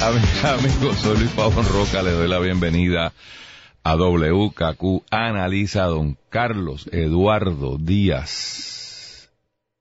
Amigos, 0.00 0.96
soy 0.98 1.18
Luis 1.18 1.30
Pavón 1.32 1.64
Roca, 1.66 2.02
le 2.02 2.12
doy 2.12 2.28
la 2.28 2.38
bienvenida 2.38 3.12
a 3.82 3.96
WKQ 3.96 5.04
Analiza 5.10 5.84
a 5.84 5.88
don 5.88 6.16
Carlos 6.28 6.88
Eduardo 6.92 7.78
Díaz 7.78 9.30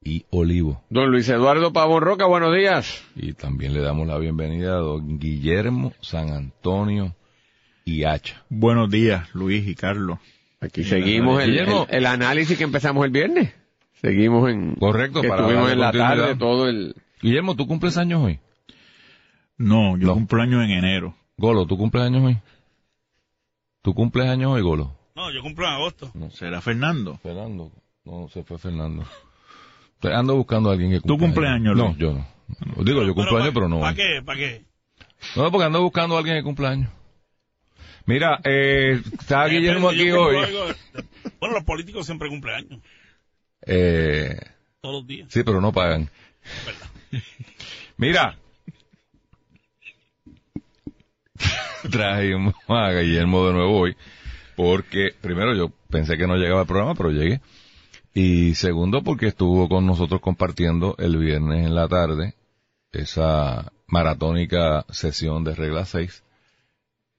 y 0.04 0.26
Olivo. 0.30 0.84
Don 0.90 1.12
Luis 1.12 1.28
Eduardo 1.30 1.72
Pavón 1.74 2.02
Roca, 2.02 2.26
buenos 2.26 2.56
días. 2.56 3.04
Y 3.16 3.34
también 3.34 3.74
le 3.74 3.82
damos 3.82 4.08
la 4.08 4.18
bienvenida 4.18 4.74
a 4.74 4.78
don 4.80 5.20
Guillermo 5.20 5.94
San 6.02 6.30
Antonio 6.30 7.16
y 7.86 8.04
Hacha. 8.04 8.44
Buenos 8.50 8.90
días, 8.90 9.30
Luis 9.34 9.68
y 9.68 9.76
Carlos. 9.76 10.20
Aquí 10.60 10.84
seguimos 10.84 11.42
el, 11.44 11.52
Guillermo. 11.52 11.86
el- 11.90 11.98
el 12.00 12.06
análisis 12.06 12.58
que 12.58 12.64
empezamos 12.64 13.06
el 13.06 13.12
viernes. 13.12 13.54
Seguimos 14.02 14.50
en... 14.50 14.76
Correcto, 14.76 15.22
que 15.22 15.28
para 15.30 15.42
estuvimos 15.42 15.70
darle 15.70 15.74
en 15.74 15.80
la 15.80 15.92
tarde 15.92 16.36
todo 16.36 16.68
el... 16.68 16.96
Guillermo, 17.22 17.56
¿tú 17.56 17.68
cumples 17.68 17.98
años 17.98 18.24
hoy? 18.24 18.40
No, 19.58 19.98
yo 19.98 20.08
No. 20.08 20.14
cumplo 20.14 20.42
año 20.42 20.64
en 20.64 20.72
enero. 20.72 21.16
Golo, 21.38 21.66
¿tú 21.66 21.78
cumples 21.78 22.04
años 22.04 22.24
hoy? 22.24 22.38
¿Tú 23.82 23.94
cumples 23.94 24.28
años 24.28 24.52
hoy, 24.52 24.62
Golo? 24.62 24.96
No, 25.16 25.32
yo 25.32 25.42
cumplo 25.42 25.66
en 25.68 25.74
agosto. 25.74 26.12
¿Será 26.32 26.62
Fernando? 26.62 27.18
Fernando. 27.24 27.72
No, 28.04 28.28
se 28.30 28.44
fue 28.44 28.58
Fernando. 28.58 29.06
Ando 30.02 30.36
buscando 30.36 30.70
a 30.70 30.74
alguien 30.74 30.92
que 30.92 31.00
¿Tú 31.02 31.18
cumpla 31.18 31.28
cumpleaños, 31.58 31.76
No, 31.76 31.96
yo 31.98 32.14
no. 32.14 32.84
Digo, 32.84 33.04
yo 33.04 33.16
cumplo 33.16 33.38
años, 33.38 33.52
pero 33.54 33.68
no. 33.68 33.80
¿Para 33.80 33.96
qué? 33.96 34.22
¿Para 34.24 34.38
qué? 34.40 34.66
No, 35.36 35.52
porque 35.52 35.66
ando 35.66 35.82
buscando 35.82 36.16
a 36.16 36.20
alguien 36.20 36.38
que 36.38 36.44
cumpla 36.44 36.70
años. 36.70 36.90
Mira, 38.06 38.40
eh, 38.46 39.02
está 39.20 39.46
Guillermo 39.48 39.90
Depende, 39.92 40.12
aquí 40.12 40.18
hoy. 40.18 40.76
Bueno, 41.40 41.56
los 41.56 41.64
políticos 41.66 42.06
siempre 42.06 42.30
cumplen 42.30 42.56
años, 42.56 42.80
Eh, 43.66 44.38
todos 44.82 44.96
los 45.02 45.08
días. 45.08 45.28
sí, 45.32 45.44
pero 45.44 45.60
no 45.60 45.74
pagan. 45.74 46.10
Mira. 47.98 48.38
Trajimos 51.92 52.56
a 52.68 52.92
Guillermo 52.92 53.46
de 53.48 53.54
nuevo 53.54 53.80
hoy, 53.80 53.96
porque 54.56 55.10
primero 55.22 55.54
yo 55.56 55.72
pensé 55.90 56.18
que 56.18 56.28
no 56.28 56.36
llegaba 56.36 56.62
al 56.62 56.68
programa, 56.68 56.96
pero 56.96 57.12
llegué. 57.12 57.42
Y 58.14 58.56
segundo, 58.56 59.04
porque 59.04 59.28
estuvo 59.28 59.70
con 59.70 59.86
nosotros 59.86 60.22
compartiendo 60.22 60.96
el 60.98 61.18
viernes 61.18 61.66
en 61.68 61.76
la 61.76 61.88
tarde 61.88 62.34
esa 62.92 63.72
maratónica 63.88 64.86
sesión 64.90 65.44
de 65.44 65.54
regla 65.54 65.86
6, 65.86 66.24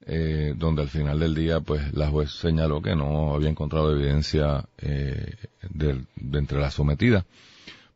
eh, 0.07 0.55
donde 0.57 0.83
al 0.83 0.89
final 0.89 1.21
del 1.21 1.35
día, 1.35 1.61
pues 1.61 1.93
la 1.95 2.09
juez 2.09 2.33
señaló 2.33 2.83
que 2.83 2.97
no 2.97 3.35
había 3.35 3.49
encontrado 3.51 3.93
evidencia 3.95 4.65
eh, 4.79 5.35
del- 5.71 6.07
de 6.17 6.39
entre 6.39 6.59
las 6.59 6.75
sometidas 6.75 7.25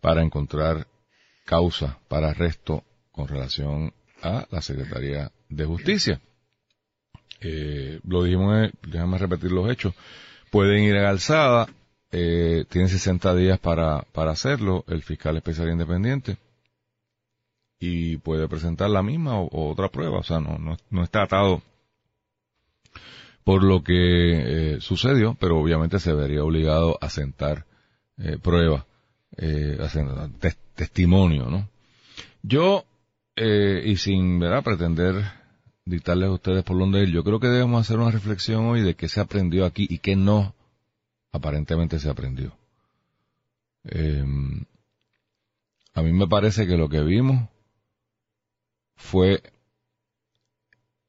para 0.01 0.23
encontrar 0.23 0.87
causa 1.45 1.99
para 2.09 2.31
arresto 2.31 2.85
con 3.11 3.27
relación 3.27 3.93
a 4.23 4.47
la 4.51 4.63
Secretaría 4.63 5.33
de 5.57 5.65
Justicia. 5.65 6.21
Eh, 7.41 8.01
lo 8.07 8.25
dijimos, 8.25 8.71
déjame 8.87 9.19
repetir 9.19 9.53
los 9.53 9.71
hechos. 9.71 9.95
Pueden 10.51 10.85
ir 10.85 10.97
a 10.97 11.11
alzada, 11.11 11.69
eh, 12.11 12.65
tienen 12.69 12.89
60 12.89 13.35
días 13.35 13.59
para, 13.59 14.03
para 14.13 14.33
hacerlo, 14.33 14.85
el 14.89 15.03
fiscal 15.03 15.37
especial 15.37 15.71
independiente, 15.71 16.37
y 17.79 18.19
puede 18.19 18.49
presentar 18.49 18.91
la 18.91 19.03
misma 19.03 19.41
o, 19.41 19.71
otra 19.71 19.89
prueba, 19.89 20.19
o 20.19 20.23
sea, 20.23 20.39
no, 20.41 20.59
no, 20.59 20.77
no 20.91 21.03
está 21.03 21.23
atado 21.23 21.63
por 23.45 23.65
lo 23.65 23.83
que 23.83 24.75
eh, 24.75 24.81
sucedió, 24.81 25.37
pero 25.41 25.59
obviamente 25.59 25.99
se 25.99 26.13
vería 26.13 26.45
obligado 26.45 26.97
a 27.01 27.11
sentar 27.11 27.67
eh, 28.19 28.39
prueba, 28.41 28.87
eh, 29.37 29.79
testimonio, 30.77 31.47
¿no? 31.47 31.69
Yo, 32.43 32.85
eh, 33.37 33.83
y 33.85 33.97
sin 33.97 34.39
¿verdad? 34.39 34.63
pretender 34.63 35.25
dictarles 35.85 36.29
a 36.29 36.33
ustedes 36.33 36.65
por 36.65 36.79
dónde 36.79 37.03
ir, 37.03 37.11
yo 37.11 37.25
creo 37.25 37.41
que 37.41 37.49
debemos 37.49 37.81
hacer 37.81 37.99
una 37.99 38.11
reflexión 38.11 38.67
hoy 38.67 38.83
de 38.83 38.95
qué 38.95 39.09
se 39.09 39.21
aprendió 39.21 39.65
aquí 39.65 39.87
y 39.89 39.99
qué 39.99 40.17
no 40.17 40.55
aparentemente 41.33 41.99
se 41.99 42.09
aprendió. 42.09 42.53
Eh, 43.85 44.25
a 45.95 46.03
mí 46.03 46.13
me 46.13 46.29
parece 46.29 46.67
que 46.67 46.77
lo 46.77 46.89
que 46.89 47.01
vimos 47.01 47.49
fue 48.97 49.43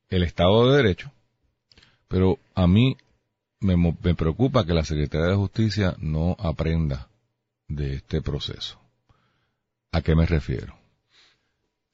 el 0.09 0.23
Estado 0.23 0.69
de 0.69 0.77
Derecho, 0.77 1.11
pero 2.07 2.39
a 2.55 2.67
mí 2.67 2.97
me, 3.59 3.75
me 3.77 4.15
preocupa 4.15 4.65
que 4.65 4.73
la 4.73 4.83
Secretaría 4.83 5.27
de 5.27 5.35
Justicia 5.35 5.95
no 5.99 6.35
aprenda 6.39 7.09
de 7.67 7.95
este 7.95 8.21
proceso. 8.21 8.79
¿A 9.91 10.01
qué 10.01 10.15
me 10.15 10.25
refiero? 10.25 10.75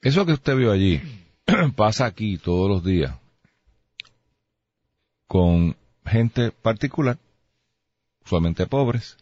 Eso 0.00 0.24
que 0.24 0.32
usted 0.32 0.56
vio 0.56 0.72
allí 0.72 1.00
pasa 1.76 2.06
aquí 2.06 2.38
todos 2.38 2.68
los 2.68 2.84
días 2.84 3.14
con 5.26 5.76
gente 6.04 6.50
particular, 6.50 7.18
usualmente 8.24 8.66
pobres, 8.66 9.16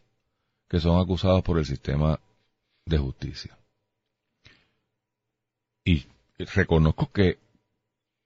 que 0.69 0.81
son 0.81 1.01
acusados 1.01 1.43
por 1.43 1.59
el 1.59 1.67
sistema 1.67 2.19
de 2.87 2.99
justicia. 2.99 3.59
Y 5.85 6.07
reconozco 6.55 7.11
que 7.13 7.39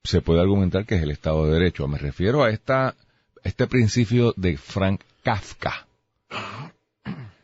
se 0.05 0.21
puede 0.21 0.41
argumentar 0.41 0.87
que 0.87 0.97
es 0.97 1.03
el 1.03 1.11
Estado 1.11 1.47
de 1.47 1.55
Derecho. 1.55 1.89
Me 1.89 1.99
refiero 1.99 2.43
a 2.43 2.51
esta, 2.51 2.95
este 3.43 3.67
principio 3.67 4.33
de 4.37 4.57
Frank 4.57 5.03
Kafka, 5.23 5.87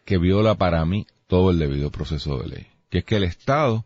que 0.05 0.19
viola 0.19 0.55
para 0.55 0.85
mí 0.85 1.07
todo 1.27 1.51
el 1.51 1.59
debido 1.59 1.91
proceso 1.91 2.39
de 2.39 2.49
ley. 2.49 2.67
Que 2.91 2.99
es 2.99 3.05
que 3.05 3.17
el 3.17 3.25
Estado, 3.25 3.85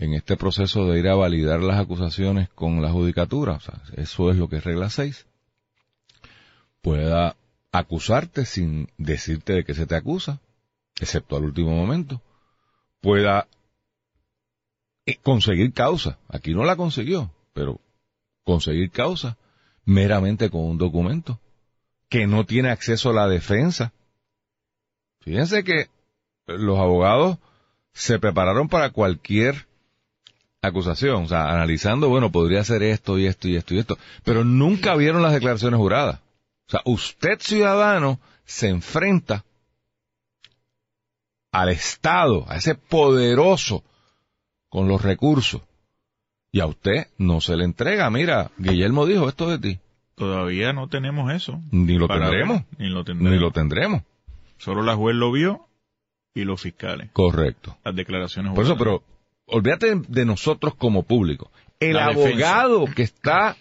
en 0.00 0.14
este 0.14 0.38
proceso 0.38 0.86
de 0.86 0.98
ir 0.98 1.08
a 1.08 1.14
validar 1.14 1.60
las 1.60 1.78
acusaciones 1.78 2.48
con 2.48 2.80
la 2.80 2.90
judicatura, 2.90 3.52
o 3.52 3.60
sea, 3.60 3.82
eso 3.96 4.30
es 4.30 4.38
lo 4.38 4.48
que 4.48 4.56
es 4.56 4.64
regla 4.64 4.88
6, 4.88 5.26
pueda 6.80 7.36
acusarte 7.70 8.46
sin 8.46 8.88
decirte 8.96 9.52
de 9.52 9.64
qué 9.64 9.74
se 9.74 9.86
te 9.86 9.94
acusa, 9.94 10.40
excepto 10.98 11.36
al 11.36 11.44
último 11.44 11.72
momento, 11.72 12.22
pueda 13.02 13.46
eh, 15.04 15.16
conseguir 15.22 15.74
causa. 15.74 16.18
Aquí 16.28 16.54
no 16.54 16.64
la 16.64 16.76
consiguió, 16.76 17.30
pero 17.52 17.78
conseguir 18.42 18.90
causa 18.90 19.36
meramente 19.84 20.48
con 20.48 20.62
un 20.62 20.78
documento 20.78 21.38
que 22.08 22.26
no 22.26 22.46
tiene 22.46 22.70
acceso 22.70 23.10
a 23.10 23.14
la 23.14 23.28
defensa. 23.28 23.92
Fíjense 25.20 25.62
que 25.62 25.90
los 26.46 26.78
abogados 26.78 27.36
se 27.92 28.18
prepararon 28.18 28.70
para 28.70 28.92
cualquier 28.92 29.68
acusación, 30.62 31.24
o 31.24 31.28
sea, 31.28 31.50
analizando, 31.50 32.08
bueno, 32.08 32.30
podría 32.30 32.64
ser 32.64 32.82
esto 32.82 33.18
y 33.18 33.26
esto 33.26 33.48
y 33.48 33.56
esto 33.56 33.74
y 33.74 33.78
esto, 33.78 33.98
pero 34.24 34.44
nunca 34.44 34.94
vieron 34.96 35.22
las 35.22 35.32
declaraciones 35.32 35.78
juradas. 35.78 36.20
O 36.68 36.70
sea, 36.70 36.80
usted 36.84 37.38
ciudadano 37.40 38.20
se 38.44 38.68
enfrenta 38.68 39.44
al 41.52 41.68
Estado, 41.70 42.44
a 42.48 42.56
ese 42.56 42.74
poderoso 42.74 43.82
con 44.68 44.86
los 44.86 45.02
recursos, 45.02 45.62
y 46.52 46.60
a 46.60 46.66
usted 46.66 47.08
no 47.18 47.40
se 47.40 47.56
le 47.56 47.64
entrega. 47.64 48.10
Mira, 48.10 48.50
Guillermo 48.58 49.06
dijo 49.06 49.28
esto 49.28 49.48
de 49.48 49.58
ti. 49.58 49.80
Todavía 50.14 50.72
no 50.72 50.88
tenemos 50.88 51.32
eso. 51.32 51.60
Ni 51.70 51.96
lo 51.96 52.06
tendremos. 52.06 52.62
Ni 52.76 52.88
lo 52.88 53.04
tendremos. 53.04 53.32
Ni 53.32 53.38
lo 53.38 53.50
tendremos. 53.52 54.02
Solo 54.58 54.82
la 54.82 54.94
juez 54.94 55.16
lo 55.16 55.32
vio 55.32 55.66
y 56.34 56.44
los 56.44 56.60
fiscales. 56.60 57.10
Correcto. 57.12 57.78
Las 57.84 57.96
declaraciones 57.96 58.52
Por 58.54 58.64
eso, 58.64 58.76
juradas. 58.76 59.00
pero 59.00 59.19
olvídate 59.50 59.94
de 60.08 60.24
nosotros 60.24 60.74
como 60.74 61.02
público. 61.02 61.50
El 61.78 61.94
La 61.94 62.08
defensa. 62.08 62.28
abogado 62.62 62.84
que 62.94 63.02
está 63.02 63.56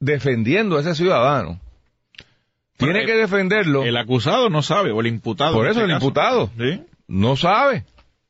defendiendo 0.00 0.76
a 0.76 0.80
ese 0.80 0.94
ciudadano 0.94 1.60
tiene 2.76 3.06
que 3.06 3.14
defenderlo. 3.14 3.84
El 3.84 3.96
acusado 3.96 4.50
no 4.50 4.62
sabe, 4.62 4.90
o 4.90 5.00
el 5.00 5.06
imputado. 5.06 5.54
Por 5.54 5.66
eso 5.68 5.80
este 5.80 5.84
el 5.84 5.90
caso. 5.96 6.06
imputado 6.06 6.50
Sí. 6.58 6.82
no 7.06 7.36
sabe. 7.36 7.84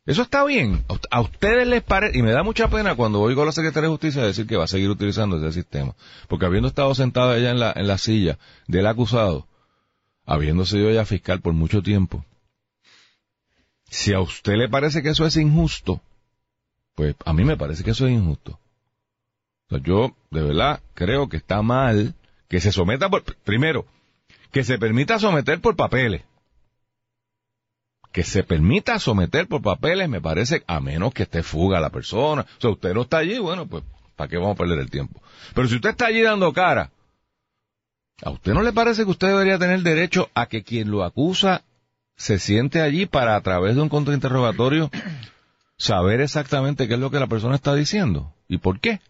Eso 0.06 0.20
está 0.20 0.44
bien. 0.44 0.84
A 0.88 0.92
ust- 0.94 1.06
A 1.10 1.20
ustedes 1.22 1.66
les 1.66 1.82
parece, 1.82 2.18
y 2.18 2.22
me 2.22 2.32
da 2.32 2.42
mucha 2.42 2.68
pena 2.68 2.94
cuando 2.94 3.22
oigo 3.22 3.40
a 3.42 3.46
la 3.46 3.52
Secretaría 3.52 3.88
de 3.88 3.94
Justicia 3.94 4.22
decir 4.22 4.46
que 4.46 4.56
va 4.58 4.64
a 4.64 4.68
seguir 4.68 4.90
utilizando 4.90 5.38
ese 5.38 5.50
sistema. 5.52 5.94
Porque 6.28 6.44
habiendo 6.44 6.68
estado 6.68 6.94
sentada 6.94 7.38
ella 7.38 7.50
en 7.50 7.58
la, 7.58 7.72
en 7.74 7.86
la 7.86 7.96
silla 7.96 8.38
del 8.66 8.86
acusado, 8.86 9.48
habiendo 10.26 10.66
sido 10.66 10.90
ella 10.90 11.06
fiscal 11.06 11.40
por 11.40 11.54
mucho 11.54 11.82
tiempo, 11.82 12.22
si 13.88 14.12
a 14.12 14.20
usted 14.20 14.56
le 14.56 14.68
parece 14.68 15.02
que 15.02 15.08
eso 15.08 15.24
es 15.24 15.36
injusto, 15.38 16.02
pues 16.94 17.16
a 17.24 17.32
mí 17.32 17.44
me 17.44 17.56
parece 17.56 17.82
que 17.82 17.90
eso 17.90 18.06
es 18.06 18.12
injusto. 18.12 18.58
Yo, 19.82 20.14
de 20.30 20.42
verdad, 20.42 20.80
creo 20.94 21.28
que 21.28 21.38
está 21.38 21.62
mal 21.62 22.14
que 22.48 22.60
se 22.60 22.70
someta 22.70 23.08
por, 23.08 23.24
primero, 23.24 23.86
que 24.52 24.62
se 24.62 24.78
permita 24.78 25.18
someter 25.18 25.60
por 25.60 25.74
papeles. 25.74 26.22
Que 28.12 28.22
se 28.22 28.44
permita 28.44 29.00
someter 29.00 29.48
por 29.48 29.62
papeles, 29.62 30.08
me 30.08 30.20
parece, 30.20 30.62
a 30.68 30.78
menos 30.80 31.12
que 31.12 31.24
esté 31.24 31.42
fuga 31.42 31.80
la 31.80 31.90
persona. 31.90 32.42
O 32.42 32.60
sea, 32.60 32.70
usted 32.70 32.94
no 32.94 33.02
está 33.02 33.18
allí, 33.18 33.38
bueno, 33.38 33.66
pues, 33.66 33.82
¿para 34.14 34.28
qué 34.28 34.36
vamos 34.36 34.54
a 34.54 34.58
perder 34.58 34.78
el 34.78 34.90
tiempo? 34.90 35.20
Pero 35.54 35.66
si 35.66 35.74
usted 35.74 35.90
está 35.90 36.06
allí 36.06 36.22
dando 36.22 36.52
cara, 36.52 36.92
¿a 38.22 38.30
usted 38.30 38.54
no 38.54 38.62
le 38.62 38.72
parece 38.72 39.04
que 39.04 39.10
usted 39.10 39.28
debería 39.28 39.58
tener 39.58 39.80
derecho 39.80 40.30
a 40.34 40.46
que 40.46 40.62
quien 40.62 40.92
lo 40.92 41.02
acusa 41.02 41.64
se 42.16 42.38
siente 42.38 42.80
allí 42.80 43.06
para, 43.06 43.34
a 43.34 43.40
través 43.40 43.74
de 43.74 43.82
un 43.82 43.88
contrainterrogatorio, 43.88 44.90
saber 45.84 46.22
exactamente 46.22 46.88
qué 46.88 46.94
es 46.94 47.00
lo 47.00 47.10
que 47.10 47.20
la 47.20 47.26
persona 47.26 47.56
está 47.56 47.74
diciendo 47.74 48.32
y 48.48 48.56
por 48.56 48.80
qué? 48.80 49.00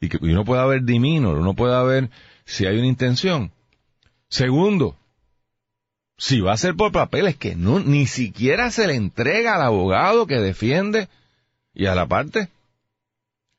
Y 0.00 0.08
que 0.08 0.16
uno 0.22 0.46
pueda 0.46 0.64
ver 0.64 0.82
dimino, 0.82 1.32
uno 1.32 1.52
pueda 1.52 1.82
ver 1.82 2.08
si 2.46 2.64
hay 2.64 2.78
una 2.78 2.86
intención. 2.86 3.52
Segundo, 4.30 4.96
si 6.16 6.40
va 6.40 6.54
a 6.54 6.56
ser 6.56 6.74
por 6.74 6.90
papeles 6.90 7.36
que 7.36 7.54
no, 7.54 7.80
ni 7.80 8.06
siquiera 8.06 8.70
se 8.70 8.86
le 8.86 8.94
entrega 8.94 9.56
al 9.56 9.62
abogado 9.62 10.26
que 10.26 10.36
defiende 10.36 11.08
y 11.74 11.84
a 11.84 11.94
la 11.94 12.06
parte 12.06 12.48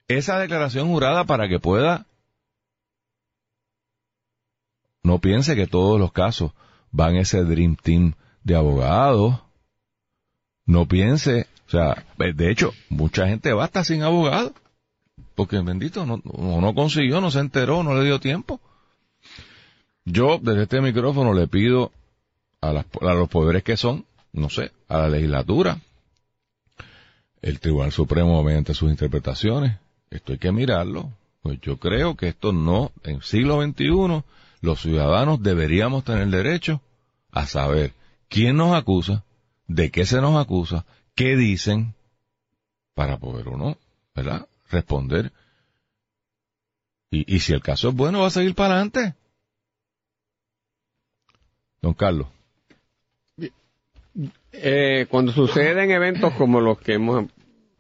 esa 0.08 0.40
declaración 0.40 0.88
jurada 0.88 1.26
para 1.26 1.48
que 1.48 1.60
pueda 1.60 2.08
no 5.04 5.20
piense 5.20 5.56
que 5.56 5.68
todos 5.68 6.00
los 6.00 6.12
casos 6.12 6.54
van 6.92 7.18
ese 7.18 7.44
dream 7.44 7.76
team 7.76 8.16
de 8.44 8.56
abogados. 8.56 9.40
No 10.66 10.88
piense, 10.88 11.48
o 11.68 11.70
sea, 11.70 12.06
de 12.18 12.52
hecho, 12.52 12.74
mucha 12.90 13.28
gente 13.28 13.52
va 13.54 13.70
sin 13.84 14.02
abogado. 14.04 14.54
Porque 15.36 15.60
bendito, 15.60 16.06
no, 16.06 16.22
no 16.24 16.74
consiguió, 16.74 17.22
no 17.22 17.30
se 17.30 17.40
enteró, 17.40 17.84
no 17.84 17.94
le 17.96 18.06
dio 18.06 18.20
tiempo. 18.20 18.60
Yo, 20.06 20.40
desde 20.42 20.64
este 20.64 20.82
micrófono, 20.82 21.34
le 21.34 21.48
pido 21.48 21.92
a, 22.62 22.72
las- 22.74 22.86
los 23.02 23.30
poderes 23.30 23.64
que 23.64 23.78
son, 23.78 24.06
no 24.32 24.50
sé, 24.50 24.72
a 24.88 25.00
la 25.00 25.10
legislatura, 25.10 25.80
el 27.42 27.60
Tribunal 27.60 27.92
Supremo 27.92 28.42
mediante 28.44 28.74
sus 28.74 28.90
interpretaciones, 28.90 29.78
esto 30.10 30.32
hay 30.34 30.40
que 30.40 30.52
mirarlo. 30.52 31.12
Pues 31.42 31.60
yo 31.62 31.78
creo 31.78 32.16
que 32.16 32.30
esto 32.30 32.52
no, 32.52 32.92
en 33.04 33.22
siglo 33.22 33.62
XXI, 33.62 34.24
los 34.62 34.82
ciudadanos 34.82 35.42
deberíamos 35.44 36.04
tener 36.04 36.28
derecho 36.30 36.82
a 37.32 37.46
saber 37.46 37.94
quién 38.28 38.58
nos 38.58 38.74
acusa, 38.76 39.24
de 39.68 39.92
qué 39.92 40.06
se 40.06 40.20
nos 40.22 40.36
acusa, 40.42 40.86
qué 41.18 41.36
dicen, 41.36 41.96
para 42.94 43.18
poder 43.18 43.50
uno, 43.50 43.78
¿verdad?, 44.16 44.48
responder. 44.70 45.32
Y, 47.10 47.36
y 47.36 47.40
si 47.40 47.54
el 47.54 47.62
caso 47.62 47.90
es 47.90 47.96
bueno, 47.96 48.22
va 48.22 48.28
a 48.28 48.30
seguir 48.30 48.54
para 48.56 48.76
adelante. 48.76 49.16
Don 51.82 51.94
Carlos. 51.94 52.28
Eh, 54.52 55.08
cuando 55.10 55.32
suceden 55.32 55.92
eventos 55.92 56.34
como 56.34 56.62
los 56.62 56.80
que 56.80 56.94
hemos 56.94 57.26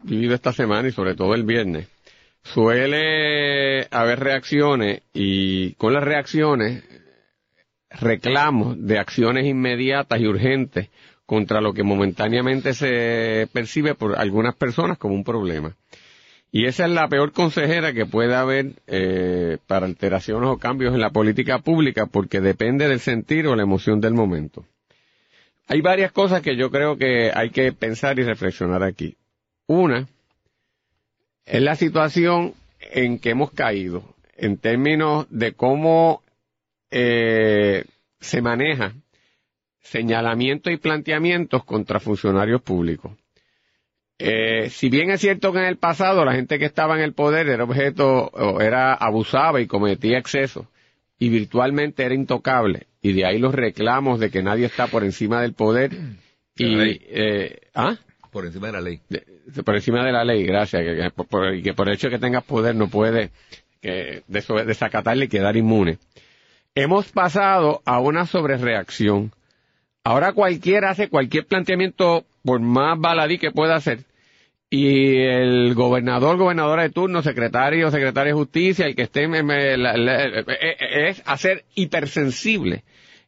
vivido 0.03 0.33
esta 0.33 0.51
semana 0.51 0.87
y 0.87 0.91
sobre 0.91 1.15
todo 1.15 1.33
el 1.35 1.43
viernes, 1.43 1.87
suele 2.43 3.87
haber 3.91 4.19
reacciones 4.19 5.01
y 5.13 5.73
con 5.73 5.93
las 5.93 6.03
reacciones 6.03 6.83
reclamos 7.89 8.75
de 8.85 8.99
acciones 8.99 9.45
inmediatas 9.45 10.19
y 10.19 10.27
urgentes 10.27 10.89
contra 11.27 11.61
lo 11.61 11.73
que 11.73 11.83
momentáneamente 11.83 12.73
se 12.73 13.47
percibe 13.51 13.93
por 13.93 14.17
algunas 14.17 14.55
personas 14.55 14.97
como 14.97 15.13
un 15.13 15.25
problema. 15.25 15.75
Y 16.53 16.65
esa 16.65 16.85
es 16.85 16.91
la 16.91 17.09
peor 17.09 17.33
consejera 17.33 17.91
que 17.91 18.05
puede 18.05 18.33
haber 18.33 18.71
eh, 18.87 19.57
para 19.67 19.85
alteraciones 19.85 20.49
o 20.49 20.57
cambios 20.57 20.95
en 20.95 21.01
la 21.01 21.09
política 21.09 21.59
pública 21.59 22.05
porque 22.05 22.39
depende 22.39 22.87
del 22.87 23.01
sentir 23.01 23.45
o 23.45 23.57
la 23.57 23.63
emoción 23.63 23.99
del 23.99 24.13
momento. 24.13 24.65
Hay 25.67 25.81
varias 25.81 26.13
cosas 26.13 26.41
que 26.41 26.55
yo 26.55 26.71
creo 26.71 26.97
que 26.97 27.31
hay 27.35 27.49
que 27.49 27.73
pensar 27.73 28.17
y 28.19 28.23
reflexionar 28.23 28.81
aquí. 28.81 29.17
Una 29.67 30.07
es 31.45 31.61
la 31.61 31.75
situación 31.75 32.53
en 32.79 33.19
que 33.19 33.31
hemos 33.31 33.51
caído 33.51 34.15
en 34.37 34.57
términos 34.57 35.27
de 35.29 35.51
cómo 35.51 36.21
eh, 36.89 37.83
se 38.21 38.41
maneja 38.41 38.93
señalamientos 39.89 40.71
y 40.73 40.77
planteamientos 40.77 41.63
contra 41.63 41.99
funcionarios 41.99 42.61
públicos. 42.61 43.11
Eh, 44.19 44.69
si 44.71 44.89
bien 44.89 45.11
es 45.11 45.21
cierto 45.21 45.53
que 45.53 45.59
en 45.59 45.65
el 45.65 45.77
pasado 45.77 46.25
la 46.25 46.33
gente 46.33 46.57
que 46.57 46.65
estaba 46.65 46.95
en 46.95 47.01
el 47.03 47.13
poder 47.13 47.47
era 47.49 47.63
objeto, 47.63 48.25
o 48.33 48.59
era 48.61 48.93
abusaba 48.93 49.61
y 49.61 49.67
cometía 49.67 50.17
excesos, 50.17 50.65
y 51.19 51.29
virtualmente 51.29 52.03
era 52.03 52.15
intocable, 52.15 52.87
y 53.01 53.13
de 53.13 53.25
ahí 53.25 53.37
los 53.39 53.53
reclamos 53.53 54.19
de 54.19 54.29
que 54.31 54.41
nadie 54.43 54.65
está 54.65 54.87
por 54.87 55.03
encima 55.03 55.41
del 55.41 55.53
poder, 55.53 55.91
y, 56.55 56.99
eh, 57.09 57.59
¿ah? 57.75 57.95
Por 58.31 58.45
encima 58.45 58.67
de 58.67 58.73
la 58.73 58.81
ley. 58.81 58.99
de- 59.09 59.63
por 59.63 59.75
encima 59.75 60.03
de 60.05 60.11
la 60.11 60.25
ley, 60.25 60.43
gracias, 60.43 60.83
que, 60.83 60.95
que 60.97 61.09
por, 61.11 61.55
y 61.55 61.61
que 61.63 61.73
por 61.73 61.87
el 61.87 61.95
hecho 61.95 62.07
de 62.07 62.15
que 62.15 62.19
tengas 62.19 62.43
poder 62.43 62.75
no 62.75 62.89
puede 62.89 63.29
que, 63.81 64.23
desacatarle 64.27 65.25
y 65.25 65.29
quedar 65.29 65.55
inmune. 65.55 65.99
Hemos 66.75 67.09
pasado 67.11 67.81
a 67.85 67.99
una 67.99 68.25
sobrereacción. 68.25 69.31
Ahora 70.07 70.31
cualquiera 70.31 70.91
hace 70.91 71.09
cualquier 71.09 71.47
planteamiento, 71.47 72.25
por 72.45 72.61
más 72.61 72.97
baladí 72.97 73.39
que 73.39 73.51
pueda 73.51 73.75
hacer, 73.75 74.05
y 74.69 75.17
el 75.17 75.73
gobernador, 75.73 76.37
gobernadora 76.37 76.83
de 76.83 76.91
turno, 76.91 77.21
secretario, 77.21 77.91
secretaria 77.91 78.31
de 78.31 78.37
justicia, 78.39 78.85
el 78.85 78.95
que 78.95 79.01
esté, 79.01 79.23
en- 79.23 79.83
la- 79.83 79.97
la- 79.97 80.23
eh, 80.29 81.09
es 81.09 81.21
hacer 81.25 81.65
hipersensible 81.75 82.85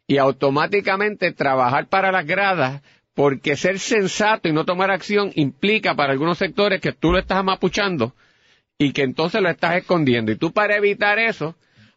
y 0.08 0.20
automáticamente 0.20 1.34
trabajar 1.34 1.88
para 1.88 2.14
las 2.14 2.26
gradas 2.26 2.82
porque 3.14 3.58
ser 3.58 3.78
sensato 3.80 4.48
y 4.48 4.54
no 4.54 4.64
tomar 4.64 4.90
acción 4.90 5.34
implica 5.36 5.96
para 5.96 6.14
algunos 6.14 6.38
sectores 6.38 6.80
que 6.80 6.94
tú 6.94 7.12
lo 7.12 7.20
estás 7.20 7.40
amapuchando 7.40 8.16
y 8.78 8.94
que 8.94 9.02
entonces 9.02 9.42
lo 9.42 9.50
estás 9.50 9.76
escondiendo. 9.76 10.32
Y 10.32 10.38
tú 10.38 10.54
para 10.54 10.78
evitar 10.78 11.20
eso, 11.20 11.56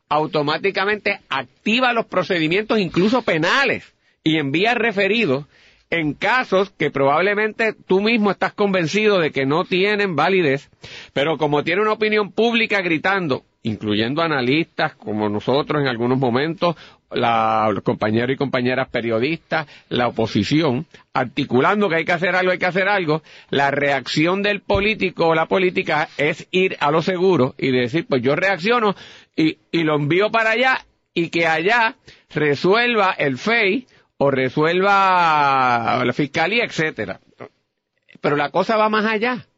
automáticamente 0.09 1.21
activa 1.29 1.93
los 1.93 2.07
procedimientos 2.07 2.81
incluso 2.81 3.23
penales 3.23 3.92
y 4.25 4.39
envía 4.39 4.75
referidos 4.75 5.47
en 5.91 6.15
casos 6.15 6.71
que 6.71 6.91
probablemente 6.91 7.75
tú 7.75 8.01
mismo 8.01 8.31
estás 8.31 8.55
convencido 8.55 9.19
de 9.19 9.31
que 9.31 9.45
no 9.45 9.65
tienen 9.65 10.17
validez, 10.17 10.71
pero 11.13 11.37
como 11.37 11.65
tiene 11.65 11.83
una 11.83 11.93
opinión 11.93 12.33
pública 12.33 12.81
gritando, 12.81 13.43
incluyendo 13.63 14.23
analistas 14.23 14.95
como 14.95 15.29
nosotros 15.29 15.83
en 15.83 15.89
algunos 15.89 16.19
momentos, 16.19 16.77
la, 17.11 17.69
los 17.71 17.83
compañeros 17.83 18.33
y 18.33 18.39
compañeras 18.39 18.89
periodistas, 18.89 19.67
la 19.91 20.09
oposición, 20.09 20.87
articulando 21.13 21.91
que 21.91 21.97
hay 21.97 22.05
que 22.07 22.13
hacer 22.13 22.35
algo, 22.35 22.53
hay 22.53 22.59
que 22.59 22.65
hacer 22.65 22.89
algo, 22.89 23.23
la 23.51 23.71
reacción 23.71 24.43
del 24.43 24.63
político 24.63 25.29
o 25.29 25.35
la 25.35 25.45
política 25.45 26.09
es 26.17 26.49
ir 26.53 26.79
a 26.81 26.91
lo 26.91 27.03
seguro 27.03 27.55
y 27.59 27.71
decir, 27.71 28.07
pues 28.09 28.23
yo 28.23 28.35
reacciono 28.35 28.95
y, 29.37 29.59
y 29.71 29.83
lo 29.83 29.97
envío 29.97 30.31
para 30.31 30.53
allá 30.53 30.87
y 31.13 31.29
que 31.29 31.47
allá 31.47 31.97
resuelva 32.35 33.13
el 33.13 33.37
FEI 33.37 33.87
o 34.25 34.31
resuelva 34.31 36.01
la 36.05 36.13
fiscalía, 36.13 36.65
etcétera. 36.65 37.19
Pero 38.21 38.37
la 38.37 38.51
cosa 38.51 38.77
va 38.77 38.89
más 38.89 39.05
allá. 39.05 39.49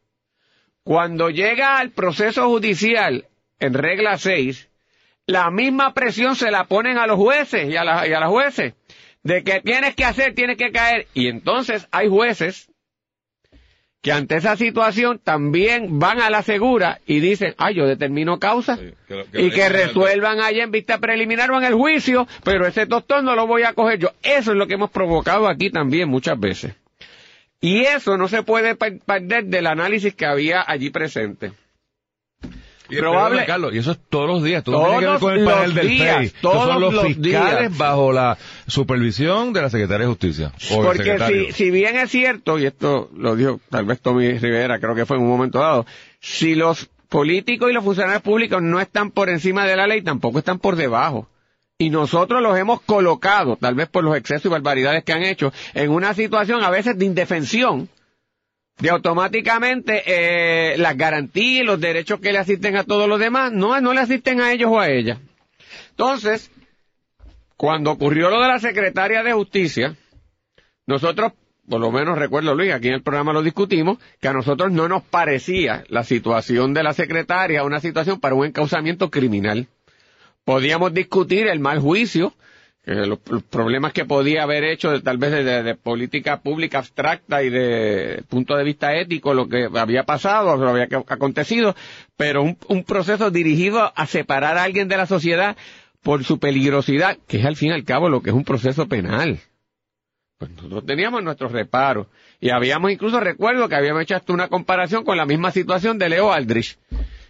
Cuando 0.83 1.29
llega 1.29 1.77
al 1.77 1.91
proceso 1.91 2.49
judicial 2.49 3.27
en 3.61 3.75
regla 3.75 4.17
6, 4.17 4.71
la 5.27 5.51
misma 5.51 5.93
presión 5.93 6.35
se 6.35 6.51
la 6.51 6.65
ponen 6.65 6.97
a 6.97 7.07
los 7.07 7.19
jueces 7.19 7.69
y 7.69 7.77
a, 7.77 8.07
y 8.07 8.13
a 8.15 8.21
las 8.21 8.31
jueces 8.31 8.73
de 9.23 9.45
que 9.45 9.61
tienes 9.61 9.95
que 9.95 10.07
hacer, 10.07 10.35
tienes 10.35 10.57
que 10.57 10.73
caer. 10.73 11.09
Y 11.13 11.29
entonces 11.29 11.87
hay 11.91 12.09
jueces 12.09 12.71
que 14.05 14.13
ante 14.13 14.37
esa 14.37 14.55
situación 14.55 15.19
también 15.19 15.99
van 15.99 16.21
a 16.21 16.29
la 16.29 16.43
segura 16.43 17.01
y 17.07 17.21
dicen, 17.21 17.55
ay, 17.57 17.75
yo 17.77 17.87
determino 17.87 18.39
causa 18.39 18.77
Sí, 18.77 18.91
que 19.09 19.15
lo- 19.17 19.25
que 19.31 19.41
y 19.43 19.51
que 19.51 19.69
resuelvan 19.71 20.41
allá 20.41 20.63
en 20.63 20.71
vista 20.71 20.99
preliminar 20.99 21.51
o 21.51 21.57
en 21.59 21.65
el 21.65 21.73
juicio, 21.73 22.29
pero 22.45 22.67
ese 22.67 22.87
tostón 22.87 23.25
no 23.25 23.35
lo 23.35 23.47
voy 23.47 23.63
a 23.63 23.73
coger 23.73 23.99
yo. 23.99 24.11
Eso 24.23 24.53
es 24.53 24.59
lo 24.59 24.67
que 24.67 24.75
hemos 24.75 24.91
provocado 24.91 25.49
aquí 25.49 25.71
también 25.71 26.11
muchas 26.11 26.39
veces. 26.39 26.75
Y 27.63 27.81
eso 27.81 28.19
no 28.19 28.29
se 28.29 28.43
puede 28.43 28.75
per- 28.75 28.99
perder 29.01 29.47
del 29.47 29.67
análisis 29.67 30.15
que 30.15 30.27
había 30.27 30.63
allí 30.67 30.91
presente. 30.91 31.53
Y 32.89 32.97
Probable- 32.97 33.47
Carlos, 33.47 33.75
y 33.75 33.79
eso 33.79 33.93
es 33.93 33.99
todos 34.11 34.27
los 34.29 34.43
días. 34.43 34.63
Todo 34.63 34.77
Todos 34.77 34.89
tiene 34.99 35.01
que 35.05 35.11
ver 35.11 35.21
con 35.21 35.33
el 35.35 35.45
los 35.45 35.53
panel 35.55 35.75
del 35.75 35.89
días, 35.89 36.17
FEI. 36.17 36.27
Estos 36.27 36.41
todos 36.43 36.67
son 36.69 36.81
los, 36.81 36.95
los 36.95 37.05
fiscales 37.07 37.59
días. 37.71 37.79
bajo 37.79 38.13
la 38.13 38.37
supervisión 38.67 39.53
de 39.53 39.63
la 39.63 39.71
Secretaría 39.71 40.07
de 40.07 40.11
Justicia. 40.13 40.53
Porque 40.75 41.19
si, 41.27 41.53
si 41.53 41.71
bien 41.71 41.97
es 41.97 42.11
cierto, 42.11 42.59
y 42.59 42.67
esto 42.67 43.11
lo 43.17 43.37
dijo 43.37 43.61
tal 43.71 43.87
vez 43.87 44.01
Tommy 44.01 44.39
Rivera, 44.39 44.79
creo 44.81 44.95
que 44.95 45.07
fue 45.07 45.17
en 45.17 45.23
un 45.23 45.29
momento 45.31 45.61
dado, 45.61 45.87
si 46.21 46.55
los 46.55 46.91
políticos 47.09 47.71
y 47.71 47.75
los 47.75 47.85
funcionarios 47.85 48.23
públicos 48.23 48.61
no 48.63 48.81
están 48.81 49.11
por 49.11 49.29
encima 49.31 49.65
de 49.67 49.77
la 49.77 49.87
ley, 49.87 50.03
tampoco 50.03 50.39
están 50.39 50.59
por 50.59 50.77
debajo. 50.77 51.29
Y 51.79 51.91
nosotros 51.91 52.41
los 52.43 52.57
hemos 52.59 52.81
colocado, 52.83 53.57
tal 53.57 53.75
vez 53.75 53.89
por 53.89 54.05
los 54.05 54.17
excesos 54.17 54.45
y 54.47 54.49
barbaridades 54.49 55.05
que 55.05 55.13
han 55.13 55.25
hecho, 55.25 55.53
en 55.75 55.91
una 55.91 56.15
situación 56.15 56.63
a 56.63 56.71
veces 56.71 56.99
de 56.99 57.05
indefensión, 57.05 57.89
de 58.79 58.91
automáticamente 58.91 60.03
eh, 60.07 60.77
las 60.79 60.97
garantías 60.97 61.63
y 61.63 61.67
los 61.67 61.81
derechos 61.81 62.21
que 62.21 62.33
le 62.33 62.39
asisten 62.39 62.77
a 62.77 62.85
todos 62.85 63.09
los 63.09 63.21
demás, 63.21 63.53
no, 63.53 63.81
no 63.81 63.95
le 63.95 64.01
asisten 64.01 64.41
a 64.41 64.53
ellos 64.53 64.71
o 64.71 64.81
a 64.81 64.89
ella. 64.89 65.19
Entonces, 65.91 66.51
cuando 67.57 67.93
ocurrió 67.93 68.31
lo 68.31 68.41
de 68.41 68.49
la 68.49 68.59
secretaria 68.59 69.23
de 69.23 69.33
justicia, 69.33 69.97
nosotros, 70.87 71.33
por 71.69 71.81
lo 71.81 71.93
menos 71.93 72.19
recuerdo 72.19 72.55
Luis, 72.55 72.73
aquí 72.73 72.89
en 72.89 72.95
el 72.95 73.03
programa 73.03 73.33
lo 73.33 73.43
discutimos, 73.43 73.99
que 74.21 74.29
a 74.29 74.33
nosotros 74.33 74.73
no 74.73 74.89
nos 74.89 75.03
parecía 75.03 75.85
la 75.89 76.05
situación 76.05 76.75
de 76.75 76.83
la 76.83 76.93
secretaria 76.93 77.65
una 77.65 77.81
situación 77.81 78.21
para 78.21 78.35
un 78.35 78.47
encauzamiento 78.47 79.11
criminal. 79.11 79.69
Podíamos 80.45 80.93
discutir 80.93 81.47
el 81.47 81.61
mal 81.61 81.79
juicio, 81.79 82.35
eh, 82.87 83.07
los, 83.07 83.19
problemas 83.51 83.93
que 83.93 84.05
podía 84.05 84.43
haber 84.43 84.65
hecho 84.65 85.01
tal 85.03 85.17
vez 85.19 85.31
de, 85.33 85.63
de- 85.63 85.75
política 85.75 86.41
pública 86.41 86.79
abstracta 86.79 87.43
y 87.43 87.49
de 87.51 88.23
punto 88.29 88.57
de 88.57 88.65
vista 88.65 88.95
ético 88.95 89.33
lo 89.35 89.49
que 89.49 89.69
había 89.75 90.05
pasado, 90.05 90.57
lo 90.57 90.69
había 90.69 90.89
acontecido, 91.09 91.75
pero 92.17 92.43
un, 92.43 92.59
un 92.69 92.85
proceso 92.85 93.31
dirigido 93.31 93.93
a 93.97 94.07
separar 94.07 94.59
a 94.59 94.65
alguien 94.65 94.89
de 94.89 94.97
la 94.99 95.07
sociedad 95.07 95.57
por 96.03 96.25
su 96.25 96.39
peligrosidad, 96.39 97.17
que 97.27 97.39
es 97.39 97.45
al 97.47 97.57
fin 97.57 97.71
y 97.71 97.73
al 97.73 97.85
cabo 97.85 98.09
lo 98.11 98.21
que 98.21 98.31
es 98.31 98.37
un 98.37 98.45
proceso 98.45 98.87
penal. 98.87 99.41
Pues 100.39 100.51
nosotros 100.51 100.85
teníamos 100.85 101.23
nuestros 101.23 101.53
reparos 101.53 102.09
y 102.41 102.51
habíamos 102.51 102.91
incluso 102.91 103.19
recuerdo 103.21 103.69
que 103.69 103.77
habíamos 103.77 104.03
hecho 104.03 104.17
hasta 104.17 104.33
una 104.33 104.49
comparación 104.49 105.05
con 105.05 105.17
la 105.17 105.25
misma 105.25 105.51
situación 105.53 105.99
de 105.99 106.09
Leo 106.11 106.33
Aldrich 106.33 106.77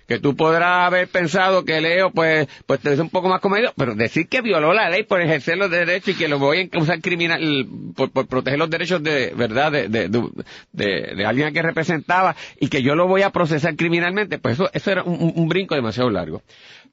que 0.06 0.18
tú 0.18 0.36
podrás 0.36 0.86
haber 0.86 1.08
pensado 1.08 1.64
que 1.64 1.80
Leo 1.80 2.10
pues 2.10 2.46
pues 2.66 2.80
te 2.80 2.92
es 2.92 2.98
un 2.98 3.10
poco 3.10 3.28
más 3.28 3.40
comedido, 3.40 3.72
pero 3.76 3.94
decir 3.94 4.28
que 4.28 4.40
violó 4.42 4.72
la 4.72 4.90
ley 4.90 5.04
por 5.04 5.20
ejercer 5.20 5.56
los 5.58 5.70
derechos 5.70 6.08
y 6.10 6.14
que 6.14 6.28
lo 6.28 6.38
voy 6.38 6.70
a 6.72 6.78
usar 6.78 7.00
criminal 7.00 7.66
por, 7.96 8.10
proteger 8.26 8.58
los 8.58 8.70
derechos 8.70 9.02
de 9.02 9.32
verdad 9.36 9.72
de, 9.72 9.88
de, 9.88 10.08
de, 10.08 11.14
de- 11.16 11.24
alguien 11.26 11.52
que 11.54 11.62
representaba 11.62 12.36
y 12.60 12.68
que 12.68 12.82
yo 12.82 12.94
lo 12.94 13.06
voy 13.08 13.22
a 13.22 13.30
procesar 13.30 13.76
criminalmente, 13.76 14.38
pues 14.38 14.54
eso 14.54 14.68
eso 14.72 14.90
era 14.90 15.02
un, 15.02 15.32
un- 15.34 15.48
brinco 15.48 15.74
demasiado 15.74 16.10
largo. 16.10 16.42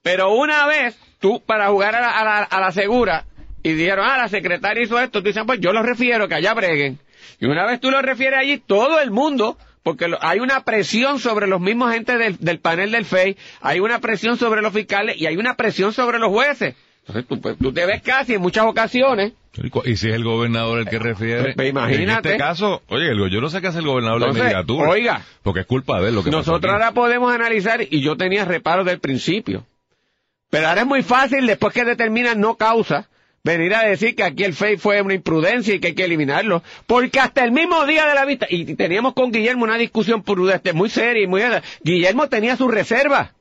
Pero 0.02 0.32
una 0.34 0.66
vez 0.66 0.98
tú 1.20 1.42
para 1.46 1.68
jugar 1.70 1.96
a 1.96 2.02
la, 2.02 2.10
a 2.20 2.24
la, 2.24 2.38
a 2.44 2.60
la 2.62 2.72
segura 2.72 3.26
y 3.64 3.74
dijeron, 3.74 4.06
ah, 4.10 4.18
la 4.18 4.30
secretaria 4.30 4.84
hizo 4.84 5.00
esto, 5.00 5.22
tú 5.22 5.28
dices, 5.28 5.44
pues 5.46 5.60
yo 5.60 5.72
lo 5.74 5.84
refiero, 5.84 6.28
que 6.28 6.36
allá 6.36 6.54
breguen. 6.54 6.98
Y 7.40 7.46
una 7.46 7.66
vez 7.68 7.80
tú 7.80 7.92
lo 7.92 8.02
refieres 8.02 8.40
allí, 8.40 8.58
todo 8.58 9.00
el 9.02 9.12
mundo, 9.12 9.58
porque 9.84 10.08
lo- 10.08 10.18
hay 10.24 10.40
una 10.40 10.64
presión 10.64 11.20
sobre 11.20 11.48
los 11.48 11.60
mismos 11.62 11.92
gente 11.94 12.18
del, 12.18 12.38
del 12.40 12.60
panel 12.60 12.92
del 12.92 13.06
FEI, 13.06 13.38
hay 13.62 13.80
una 13.80 14.00
presión 14.00 14.38
sobre 14.38 14.62
los 14.62 14.74
fiscales 14.74 15.16
y 15.20 15.26
hay 15.26 15.38
una 15.38 15.56
presión 15.56 15.94
sobre 15.94 16.20
los 16.20 16.30
jueces. 16.30 16.76
Entonces 17.00 17.26
tú, 17.28 17.42
pues, 17.42 17.58
tú 17.58 17.74
te 17.74 17.86
ves 17.86 18.02
casi 18.04 18.36
en 18.36 18.42
muchas 18.42 18.66
ocasiones. 18.66 19.34
Y 19.84 19.98
si 19.98 20.08
es 20.08 20.16
el 20.16 20.24
gobernador 20.24 20.80
el 20.80 20.88
que 20.88 20.98
refiere. 21.00 21.54
Pues 21.56 21.70
imagínate. 21.70 22.30
En 22.30 22.34
este 22.36 22.38
caso, 22.38 22.84
oye, 22.88 23.08
yo 23.30 23.42
no 23.42 23.50
sé 23.50 23.60
qué 23.60 23.68
hace 23.68 23.80
el 23.80 23.86
gobernador 23.88 24.20
de 24.22 24.26
Entonces, 24.28 24.46
Mediatur. 24.46 24.88
oiga. 24.88 25.26
Porque 25.44 25.62
es 25.62 25.66
culpa 25.66 26.00
de 26.00 26.10
él 26.10 26.16
lo 26.16 26.24
que 26.24 26.30
Nosotros 26.32 26.72
ahora 26.72 26.92
podemos 26.94 27.34
analizar, 27.34 27.82
y 27.82 28.02
yo 28.02 28.16
tenía 28.16 28.46
reparos 28.46 28.86
del 28.86 29.00
principio. 29.00 29.66
Pero 30.50 30.68
ahora 30.68 30.82
es 30.82 30.88
muy 30.88 31.02
fácil, 31.04 31.48
después 31.48 31.74
que 31.74 31.84
determinan 31.84 32.40
no 32.40 32.56
causa, 32.56 33.10
venir 33.44 33.74
a 33.74 33.84
decir 33.84 34.16
que 34.16 34.24
aquí 34.24 34.44
el 34.44 34.54
FEI 34.54 34.78
fue 34.78 35.02
una 35.02 35.14
imprudencia 35.14 35.74
y 35.74 35.80
que 35.80 35.88
hay 35.88 35.96
que 35.96 36.06
eliminarlo. 36.06 36.64
Porque 36.88 37.20
hasta 37.20 37.44
el 37.44 37.52
mismo 37.52 37.86
día 37.86 38.06
de 38.06 38.16
la 38.16 38.26
vista, 38.26 38.48
y 38.50 38.76
teníamos 38.76 39.14
con 39.14 39.32
Guillermo 39.32 39.64
una 39.64 39.78
discusión 39.78 40.24
prudente, 40.24 40.74
muy 40.74 40.90
seria 40.90 41.24
y 41.24 41.28
muy... 41.28 41.42
Guillermo 41.84 42.30
tenía 42.30 42.56
su 42.56 42.68
reserva 42.68 43.34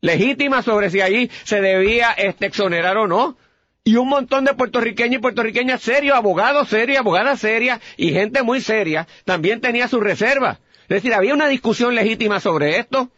legítima 0.00 0.62
sobre 0.62 0.90
si 0.90 1.00
allí 1.00 1.30
se 1.44 1.60
debía 1.60 2.12
este, 2.12 2.46
exonerar 2.46 2.96
o 2.96 3.06
no. 3.06 3.36
Y 3.84 3.96
un 3.96 4.08
montón 4.08 4.44
de 4.44 4.54
puertorriqueños 4.54 5.16
y 5.16 5.22
puertorriqueñas 5.22 5.80
serios, 5.80 6.16
abogados 6.16 6.68
serios, 6.68 6.98
abogadas 6.98 7.40
serias 7.40 7.80
y 7.96 8.12
gente 8.12 8.42
muy 8.42 8.60
seria 8.60 9.06
también 9.24 9.60
tenía 9.60 9.88
su 9.88 10.00
reserva. 10.00 10.60
Es 10.82 10.88
decir, 10.88 11.14
había 11.14 11.32
una 11.34 11.48
discusión 11.48 11.94
legítima 11.94 12.40
sobre 12.40 12.78
esto. 12.78 13.10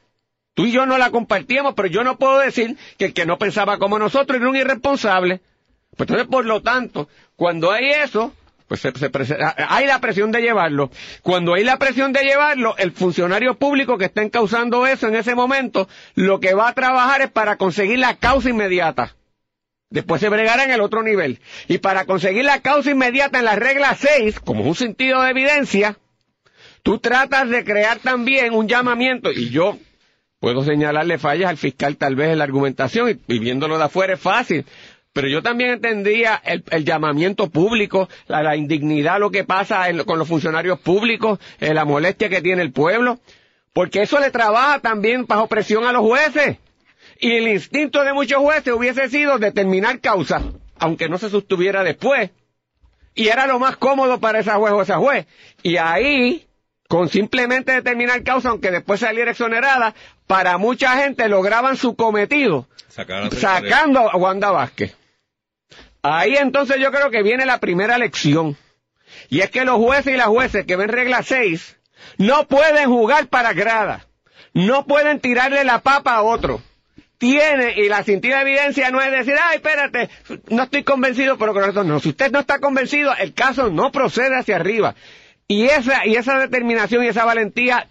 Tú 0.54 0.66
y 0.66 0.72
yo 0.72 0.86
no 0.86 0.98
la 0.98 1.10
compartíamos, 1.10 1.74
pero 1.74 1.88
yo 1.88 2.04
no 2.04 2.18
puedo 2.18 2.38
decir 2.38 2.76
que 2.98 3.06
el 3.06 3.14
que 3.14 3.26
no 3.26 3.38
pensaba 3.38 3.78
como 3.78 3.98
nosotros 3.98 4.38
era 4.38 4.48
un 4.48 4.56
irresponsable. 4.56 5.40
Pues 5.96 6.08
entonces, 6.08 6.28
por 6.28 6.44
lo 6.46 6.62
tanto, 6.62 7.08
cuando 7.36 7.70
hay 7.70 7.90
eso, 7.90 8.32
pues 8.68 8.80
se- 8.80 8.92
se 8.96 9.10
hay 9.68 9.86
la 9.86 10.00
presión 10.00 10.30
de 10.30 10.40
llevarlo. 10.40 10.90
Cuando 11.22 11.54
hay 11.54 11.64
la 11.64 11.76
presión 11.78 12.12
de 12.12 12.22
llevarlo, 12.22 12.76
el 12.78 12.92
funcionario 12.92 13.54
público 13.56 13.98
que 13.98 14.04
está 14.06 14.22
encausando 14.22 14.86
eso 14.86 15.08
en 15.08 15.16
ese 15.16 15.34
momento, 15.34 15.88
lo 16.14 16.38
que 16.40 16.54
va 16.54 16.68
a 16.68 16.74
trabajar 16.74 17.22
es 17.22 17.30
para 17.30 17.56
conseguir 17.56 17.98
la 17.98 18.16
causa 18.16 18.48
inmediata. 18.50 19.16
Después 19.90 20.20
se 20.20 20.28
bregará 20.28 20.62
en 20.64 20.70
el 20.70 20.80
otro 20.80 21.02
nivel. 21.02 21.40
Y 21.66 21.78
para 21.78 22.04
conseguir 22.04 22.44
la 22.44 22.60
causa 22.60 22.92
inmediata 22.92 23.40
en 23.40 23.44
la 23.44 23.56
regla 23.56 23.96
6, 23.96 24.38
como 24.38 24.62
un 24.62 24.76
sentido 24.76 25.20
de 25.22 25.30
evidencia, 25.30 25.98
tú 26.84 26.98
tratas 27.00 27.48
de 27.50 27.64
crear 27.64 27.98
también 27.98 28.54
un 28.54 28.68
llamamiento, 28.68 29.32
y 29.32 29.50
yo 29.50 29.76
puedo 30.38 30.62
señalarle 30.64 31.18
fallas 31.18 31.50
al 31.50 31.56
fiscal 31.58 31.96
tal 31.96 32.14
vez 32.14 32.30
en 32.30 32.38
la 32.38 32.44
argumentación, 32.44 33.20
y 33.26 33.38
viéndolo 33.40 33.78
de 33.78 33.84
afuera 33.84 34.14
es 34.14 34.20
fácil, 34.20 34.64
pero 35.12 35.28
yo 35.28 35.42
también 35.42 35.70
entendía 35.72 36.40
el, 36.44 36.62
el 36.70 36.84
llamamiento 36.84 37.50
público, 37.50 38.08
la, 38.28 38.42
la 38.42 38.56
indignidad, 38.56 39.18
lo 39.18 39.30
que 39.30 39.44
pasa 39.44 39.88
en- 39.88 40.04
con 40.04 40.18
los 40.18 40.28
funcionarios 40.28 40.78
públicos, 40.78 41.38
eh, 41.60 41.74
la 41.74 41.84
molestia 41.84 42.28
que 42.28 42.40
tiene 42.42 42.62
el 42.62 42.72
pueblo, 42.72 43.18
porque 43.72 44.02
eso 44.02 44.18
le 44.20 44.30
trabaja 44.30 44.78
también 44.80 45.26
bajo 45.26 45.46
presión 45.48 45.84
a 45.84 45.92
los 45.92 46.02
jueces. 46.02 46.58
Y 47.18 47.32
el 47.32 47.48
instinto 47.48 48.02
de 48.04 48.12
muchos 48.12 48.38
jueces 48.38 48.72
hubiese 48.72 49.08
sido 49.08 49.38
determinar 49.38 50.00
causa, 50.00 50.42
aunque 50.78 51.08
no 51.08 51.18
se 51.18 51.28
sostuviera 51.28 51.82
después. 51.82 52.30
Y 53.14 53.28
era 53.28 53.46
lo 53.46 53.58
más 53.58 53.76
cómodo 53.76 54.20
para 54.20 54.38
esa 54.38 54.54
juez 54.56 54.72
o 54.72 54.82
esa 54.82 54.96
juez. 54.98 55.26
Y 55.62 55.76
ahí, 55.76 56.46
con 56.88 57.08
simplemente 57.08 57.72
determinar 57.72 58.22
causa, 58.22 58.50
aunque 58.50 58.70
después 58.70 59.00
saliera 59.00 59.32
exonerada, 59.32 59.94
para 60.26 60.56
mucha 60.58 60.96
gente 61.02 61.28
lograban 61.28 61.76
su 61.76 61.94
cometido, 61.96 62.68
sacando 63.40 64.10
a 64.10 64.16
Wanda 64.16 64.50
Vázquez. 64.52 64.96
Ahí 66.02 66.36
entonces 66.36 66.78
yo 66.80 66.90
creo 66.90 67.10
que 67.10 67.22
viene 67.22 67.46
la 67.46 67.58
primera 67.58 67.98
lección. 67.98 68.56
Y 69.28 69.40
es 69.40 69.50
que 69.50 69.64
los 69.64 69.76
jueces 69.76 70.14
y 70.14 70.16
las 70.16 70.28
jueces 70.28 70.64
que 70.66 70.76
ven 70.76 70.88
regla 70.88 71.22
6 71.22 71.76
no 72.18 72.46
pueden 72.46 72.88
jugar 72.88 73.28
para 73.28 73.52
grada. 73.52 74.06
No 74.54 74.86
pueden 74.86 75.20
tirarle 75.20 75.64
la 75.64 75.80
papa 75.80 76.14
a 76.14 76.22
otro. 76.22 76.62
Tiene, 77.18 77.74
y 77.76 77.88
la 77.88 78.02
sentida 78.02 78.40
evidencia 78.40 78.90
no 78.90 79.02
es 79.02 79.10
decir, 79.12 79.34
ay, 79.42 79.56
espérate, 79.56 80.08
no 80.48 80.62
estoy 80.62 80.82
convencido, 80.84 81.36
pero 81.36 81.52
con 81.52 81.64
esto 81.64 81.84
no. 81.84 82.00
Si 82.00 82.08
usted 82.10 82.30
no 82.32 82.40
está 82.40 82.60
convencido, 82.60 83.12
el 83.18 83.34
caso 83.34 83.68
no 83.68 83.92
procede 83.92 84.38
hacia 84.38 84.56
arriba. 84.56 84.94
Y 85.46 85.64
esa, 85.66 86.06
y 86.06 86.14
esa 86.16 86.38
determinación 86.38 87.04
y 87.04 87.08
esa 87.08 87.26
valentía 87.26 87.88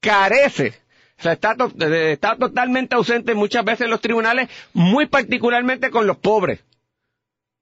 carece. 0.00 0.74
O 1.18 1.22
sea, 1.22 1.32
está, 1.32 1.54
de- 1.74 2.12
está 2.12 2.36
totalmente 2.36 2.94
ausente 2.94 3.34
muchas 3.34 3.64
veces 3.64 3.82
en 3.82 3.90
los 3.90 4.00
tribunales, 4.00 4.48
muy 4.72 5.06
particularmente 5.06 5.90
con 5.90 6.06
los 6.06 6.18
pobres. 6.18 6.60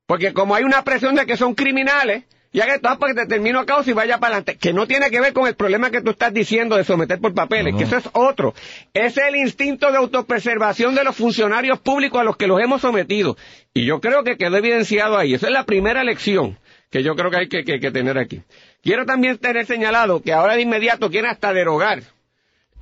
Porque 0.08 0.32
como 0.32 0.54
hay 0.54 0.64
una 0.64 0.82
presión 0.84 1.14
de 1.16 1.26
que 1.26 1.36
son 1.36 1.54
criminales, 1.54 2.24
ya 2.50 2.64
que 2.64 2.78
todo 2.78 2.98
para 2.98 3.12
que 3.12 3.20
te 3.20 3.26
termino 3.26 3.60
a 3.60 3.66
causa 3.66 3.90
y 3.90 3.92
vaya 3.92 4.16
para 4.16 4.36
adelante, 4.36 4.56
que 4.56 4.72
no 4.72 4.86
tiene 4.86 5.10
que 5.10 5.20
ver 5.20 5.34
con 5.34 5.46
el 5.46 5.54
problema 5.54 5.90
que 5.90 6.00
tú 6.00 6.12
estás 6.12 6.32
diciendo 6.32 6.76
de 6.76 6.84
someter 6.84 7.20
por 7.20 7.34
papeles, 7.34 7.74
No. 7.74 7.78
que 7.78 7.84
eso 7.84 7.98
es 7.98 8.08
otro. 8.14 8.54
Es 8.94 9.18
el 9.18 9.36
instinto 9.36 9.90
de 9.92 9.98
autopreservación 9.98 10.94
de 10.94 11.04
los 11.04 11.14
funcionarios 11.14 11.78
públicos 11.80 12.18
a 12.18 12.24
los 12.24 12.38
que 12.38 12.46
los 12.46 12.58
hemos 12.58 12.80
sometido. 12.80 13.36
Y 13.74 13.84
yo 13.84 14.00
creo 14.00 14.24
que 14.24 14.38
quedó 14.38 14.56
evidenciado 14.56 15.18
ahí. 15.18 15.34
Esa 15.34 15.48
es 15.48 15.52
la 15.52 15.64
primera 15.64 16.02
lección 16.04 16.58
que 16.90 17.02
yo 17.02 17.14
creo 17.14 17.30
que 17.30 17.36
hay 17.36 17.48
que, 17.50 17.64
que- 17.64 17.78
que 17.78 17.90
tener 17.90 18.16
aquí. 18.16 18.40
Quiero 18.82 19.04
también 19.04 19.36
tener 19.36 19.66
señalado 19.66 20.22
que 20.22 20.32
ahora 20.32 20.54
de 20.56 20.62
inmediato 20.62 21.10
quieren 21.10 21.30
hasta 21.30 21.52
derogar 21.52 22.00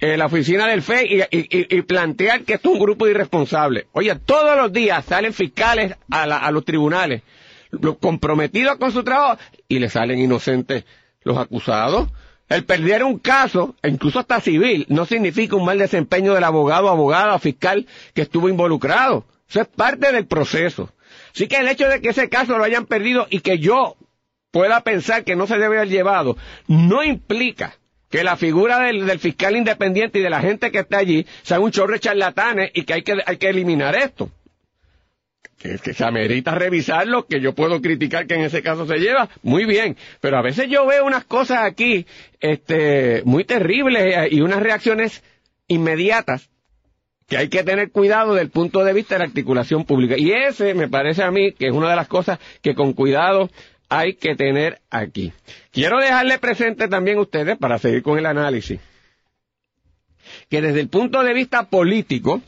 eh, 0.00 0.16
la 0.16 0.26
oficina 0.26 0.66
del 0.66 0.82
FE 0.82 1.06
y, 1.06 1.20
y- 1.36 1.76
y- 1.76 1.82
plantear 1.82 2.42
que 2.42 2.54
esto 2.54 2.68
es 2.70 2.74
un 2.74 2.80
grupo 2.80 3.04
de 3.06 3.12
irresponsables. 3.12 3.86
Oye, 3.92 4.14
todos 4.16 4.56
los 4.56 4.72
días 4.72 5.04
salen 5.04 5.32
fiscales 5.32 5.94
a, 6.10 6.26
la- 6.26 6.38
a 6.38 6.50
los 6.50 6.64
tribunales 6.64 7.22
comprometidos 8.00 8.76
con 8.76 8.92
su 8.92 9.02
trabajo 9.04 9.38
y 9.68 9.78
le 9.78 9.88
salen 9.90 10.18
inocentes 10.20 10.84
los 11.22 11.36
acusados. 11.38 12.08
El 12.48 12.64
perder 12.64 13.02
un 13.02 13.18
caso, 13.18 13.74
e 13.82 13.88
incluso 13.88 14.20
hasta 14.20 14.40
civil, 14.40 14.86
no 14.88 15.04
significa 15.04 15.56
un 15.56 15.64
mal 15.64 15.78
desempeño 15.78 16.32
del 16.34 16.44
abogado, 16.44 16.88
abogada 16.88 17.38
fiscal 17.40 17.86
que 18.14 18.22
estuvo 18.22 18.48
involucrado. 18.48 19.24
Eso 19.48 19.62
es 19.62 19.66
parte 19.66 20.12
del 20.12 20.26
proceso. 20.26 20.90
Así 21.34 21.48
que 21.48 21.56
el 21.56 21.68
hecho 21.68 21.88
de 21.88 22.00
que 22.00 22.10
ese 22.10 22.28
caso 22.28 22.56
lo 22.56 22.62
hayan 22.64 22.86
perdido 22.86 23.26
y 23.30 23.40
que 23.40 23.58
yo 23.58 23.96
pueda 24.52 24.80
pensar 24.82 25.24
que 25.24 25.34
no 25.36 25.46
se 25.48 25.54
debe 25.58 25.76
haber 25.78 25.88
llevado, 25.88 26.36
no 26.68 27.02
implica 27.02 27.76
que 28.10 28.24
la 28.24 28.36
figura 28.36 28.80
del, 28.80 29.06
del 29.06 29.18
fiscal 29.18 29.56
independiente 29.56 30.18
y 30.18 30.22
de 30.22 30.30
la 30.30 30.40
gente 30.40 30.70
que 30.70 30.80
está 30.80 30.98
allí 30.98 31.26
sea 31.42 31.60
un 31.60 31.70
chorro 31.70 31.94
de 31.94 32.00
charlatanes 32.00 32.70
y 32.74 32.82
que 32.82 32.94
hay 32.94 33.02
que, 33.02 33.16
hay 33.24 33.36
que 33.36 33.48
eliminar 33.48 33.96
esto. 33.96 34.30
Que, 35.58 35.78
que 35.78 35.94
se 35.94 36.04
amerita 36.04 36.54
revisarlo, 36.54 37.26
que 37.26 37.40
yo 37.40 37.54
puedo 37.54 37.80
criticar 37.80 38.26
que 38.26 38.34
en 38.34 38.42
ese 38.42 38.62
caso 38.62 38.86
se 38.86 38.98
lleva, 38.98 39.30
muy 39.42 39.64
bien, 39.64 39.96
pero 40.20 40.36
a 40.36 40.42
veces 40.42 40.68
yo 40.68 40.86
veo 40.86 41.06
unas 41.06 41.24
cosas 41.24 41.60
aquí, 41.64 42.06
este, 42.40 43.22
muy 43.24 43.44
terribles 43.44 44.02
eh, 44.14 44.28
y 44.30 44.42
unas 44.42 44.60
reacciones 44.60 45.24
inmediatas 45.66 46.50
que 47.26 47.36
hay 47.36 47.48
que 47.48 47.64
tener 47.64 47.90
cuidado 47.90 48.34
del 48.34 48.50
punto 48.50 48.84
de 48.84 48.92
vista 48.92 49.14
de 49.14 49.20
la 49.20 49.24
articulación 49.24 49.84
pública. 49.84 50.14
Y 50.16 50.30
ese 50.30 50.74
me 50.74 50.88
parece 50.88 51.22
a 51.22 51.30
mí 51.30 51.52
que 51.52 51.66
es 51.66 51.72
una 51.72 51.90
de 51.90 51.96
las 51.96 52.06
cosas 52.06 52.38
que 52.62 52.74
con 52.74 52.92
cuidado 52.92 53.50
hay 53.88 54.14
que 54.14 54.34
tener 54.34 54.80
aquí. 54.90 55.32
Quiero 55.70 55.98
dejarle 55.98 56.38
presente 56.38 56.88
también 56.88 57.18
a 57.18 57.22
ustedes, 57.22 57.56
para 57.56 57.78
seguir 57.78 58.02
con 58.02 58.18
el 58.18 58.26
análisis, 58.26 58.80
que 60.48 60.60
desde 60.60 60.80
el 60.80 60.88
punto 60.88 61.22
de 61.22 61.34
vista 61.34 61.68
político, 61.68 62.42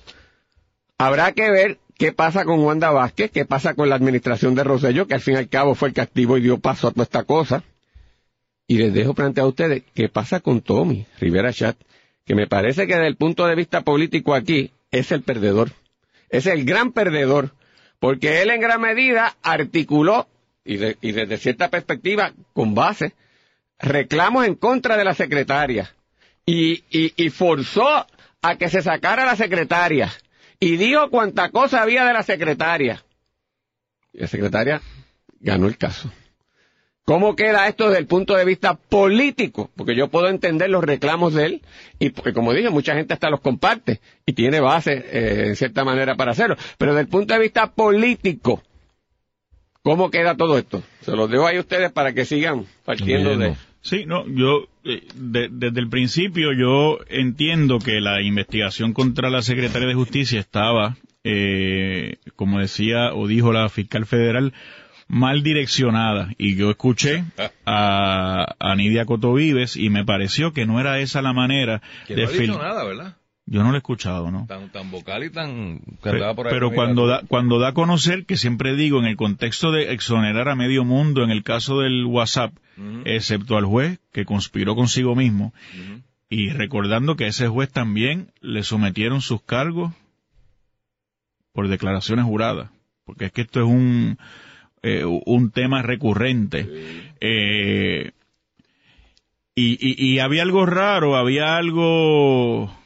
habrá 0.99 1.33
que 1.33 1.51
ver 1.51 1.79
qué 1.97 2.13
pasa 2.13 2.45
con 2.45 2.61
Wanda 2.61 2.91
Vázquez, 2.91 3.31
qué 3.31 3.45
pasa 3.45 3.75
con 3.75 3.89
la 3.89 3.97
administración 3.97 4.55
de 4.55 4.65
Rosselló, 4.65 5.07
que 5.07 5.15
al 5.15 5.21
fin 5.21 5.35
y 5.35 5.39
al 5.39 5.49
cabo 5.49 5.75
fue 5.75 5.89
el 5.89 5.95
que 5.95 6.01
activó 6.01 6.39
y 6.39 6.43
dio 6.43 6.59
paso 6.59 6.89
a 6.89 6.91
toda 6.93 7.05
esta 7.05 7.25
cosa. 7.25 7.63
Y 8.67 8.79
les 8.79 8.93
dejo 8.93 9.15
plantear 9.15 9.45
a 9.47 9.49
ustedes 9.49 9.83
qué 9.95 10.09
pasa 10.09 10.41
con 10.41 10.61
Tommy 10.61 11.07
Rivera 11.19 11.53
Chat, 11.53 11.77
que 12.25 12.35
me 12.35 12.47
parece 12.47 12.87
que 12.87 12.95
desde 12.95 13.09
el 13.09 13.17
punto 13.17 13.47
de 13.47 13.55
vista 13.55 13.81
político 13.83 14.35
aquí 14.35 14.73
es 14.91 15.11
el 15.13 15.23
perdedor. 15.23 15.71
Es 16.29 16.47
el 16.47 16.65
gran 16.65 16.93
perdedor, 16.93 17.55
porque 17.99 18.43
él 18.43 18.51
en 18.51 18.61
gran 18.61 18.81
medida 18.81 19.37
articuló, 19.43 20.29
y, 20.69 20.77
de- 20.77 20.99
y 21.01 21.13
desde 21.13 21.39
cierta 21.39 21.69
perspectiva, 21.71 22.33
con 22.53 22.75
base, 22.75 23.15
reclamos 23.79 24.47
en 24.47 24.55
contra 24.55 24.97
de 24.97 25.05
la 25.05 25.15
secretaria. 25.15 25.95
Y, 26.45 26.85
y, 26.91 27.29
forzó 27.31 28.07
a 28.43 28.57
que 28.57 28.69
se 28.69 28.81
sacara 28.83 29.27
la 29.27 29.37
secretaria. 29.37 30.11
Y 30.61 30.77
dijo 30.77 31.11
cuánta 31.11 31.51
cosa 31.51 31.83
había 31.83 32.05
de 32.05 32.13
la 32.13 32.23
secretaria. 32.23 33.03
Y 34.13 34.21
la 34.21 34.27
secretaria 34.29 34.81
ganó 35.41 35.67
el 35.69 35.77
caso. 35.77 36.11
¿Cómo 37.05 37.35
queda 37.37 37.67
esto 37.69 37.87
desde 37.87 38.01
el 38.01 38.07
punto 38.07 38.35
de 38.35 38.45
vista 38.45 38.75
político? 38.75 39.71
Porque 39.75 39.97
yo 39.97 40.09
puedo 40.09 40.29
entender 40.29 40.69
los 40.69 40.85
reclamos 40.85 41.33
de 41.35 41.47
él 41.47 41.63
y, 41.99 42.11
porque, 42.11 42.35
como 42.35 42.53
dije, 42.53 42.69
mucha 42.69 42.95
gente 42.95 43.15
hasta 43.15 43.31
los 43.31 43.41
comparte 43.41 44.01
y 44.27 44.35
tiene 44.35 44.61
base, 44.61 44.93
eh, 45.11 45.45
en 45.49 45.57
cierta 45.57 45.85
manera, 45.85 46.17
para 46.17 46.33
hacerlo. 46.33 46.57
Pero 46.77 46.93
desde 46.93 47.03
el 47.03 47.09
punto 47.09 47.33
de 47.33 47.41
vista 47.41 47.73
político, 47.73 48.63
¿cómo 49.83 50.11
queda 50.11 50.37
todo 50.37 50.59
esto? 50.59 50.83
Se 51.03 51.13
los 51.17 51.31
dejo 51.31 51.47
ahí 51.47 51.57
a 51.57 51.61
ustedes 51.61 51.91
para 51.93 52.13
que 52.13 52.25
sigan 52.25 52.67
partiendo 52.85 53.37
de... 53.37 53.55
Sí, 53.81 54.05
no, 54.07 54.27
yo 54.27 54.67
eh, 54.85 55.03
de- 55.15 55.49
desde 55.51 55.81
el 55.81 55.89
principio 55.89 56.53
yo 56.53 56.99
entiendo 57.09 57.79
que 57.79 58.01
la 58.01 58.21
investigación 58.23 58.93
contra 58.93 59.31
la 59.31 59.41
secretaria 59.43 59.87
de 59.89 59.95
Justicia 59.95 60.41
estaba, 60.41 60.97
eh, 61.25 62.17
como 62.37 62.59
decía 62.59 63.15
o 63.15 63.27
dijo 63.29 63.53
la 63.53 63.69
fiscal 63.69 64.05
federal, 64.05 64.53
mal 65.07 65.43
direccionada. 65.43 66.33
Y 66.39 66.57
yo 66.57 66.71
escuché 66.71 67.25
a, 67.65 68.57
a 68.59 68.75
Nidia 68.75 69.07
Cotovives 69.07 69.77
y 69.77 69.91
me 69.91 70.05
pareció 70.05 70.53
que 70.53 70.67
no 70.67 70.81
era 70.81 70.99
esa 70.99 71.23
la 71.23 71.33
manera 71.33 71.81
Que 72.07 72.15
de 72.17 72.23
no 72.25 72.29
ha 72.29 72.33
dicho 72.33 72.59
nada, 72.59 72.85
¿verdad? 72.85 73.17
Yo 73.51 73.63
no 73.63 73.71
lo 73.71 73.77
he 73.77 73.79
escuchado, 73.79 74.31
¿no? 74.31 74.45
Tan, 74.47 74.69
tan 74.71 74.91
vocal 74.91 75.25
y 75.25 75.31
tan... 75.31 75.81
andaba 76.03 76.35
por 76.35 76.47
ahí 76.47 76.53
Pero 76.53 76.71
cuando 76.71 77.07
da, 77.07 77.23
cuando 77.29 77.59
da 77.59 77.69
a 77.69 77.75
conocer, 77.75 78.27
que 78.27 78.37
siempre 78.37 78.77
digo, 78.77 78.99
en 78.99 79.07
el 79.07 79.17
contexto 79.17 79.73
de 79.73 79.93
exonerar 79.93 80.51
a 80.51 80.55
medio 80.55 80.85
mundo, 80.85 81.25
en 81.25 81.31
el 81.31 81.43
caso 81.43 81.81
del 81.81 82.05
WhatsApp, 82.05 82.53
excepto 83.05 83.57
al 83.57 83.65
juez 83.65 84.01
que 84.13 84.27
conspiró 84.27 84.75
consigo 84.75 85.17
mismo, 85.17 85.55
y 86.29 86.51
recordando 86.51 87.17
que 87.17 87.25
a 87.25 87.29
ese 87.29 87.49
juez 87.49 87.71
también 87.71 88.33
le 88.43 88.63
sometieron 88.63 89.23
sus 89.23 89.41
cargos 89.43 89.95
por 91.53 91.69
declaraciones 91.69 92.27
juradas, 92.27 92.71
porque 93.07 93.27
es 93.27 93.33
que 93.33 93.41
esto 93.41 93.61
es 93.61 93.67
un, 93.67 94.19
eh, 94.83 95.05
un 95.05 95.51
tema 95.51 95.81
recurrente. 95.81 96.69
Eh, 97.21 98.13
y, 99.55 99.79
y, 99.81 100.13
y 100.13 100.19
había 100.19 100.43
algo 100.43 100.67
raro, 100.67 101.17
había 101.17 101.57
algo 101.57 102.78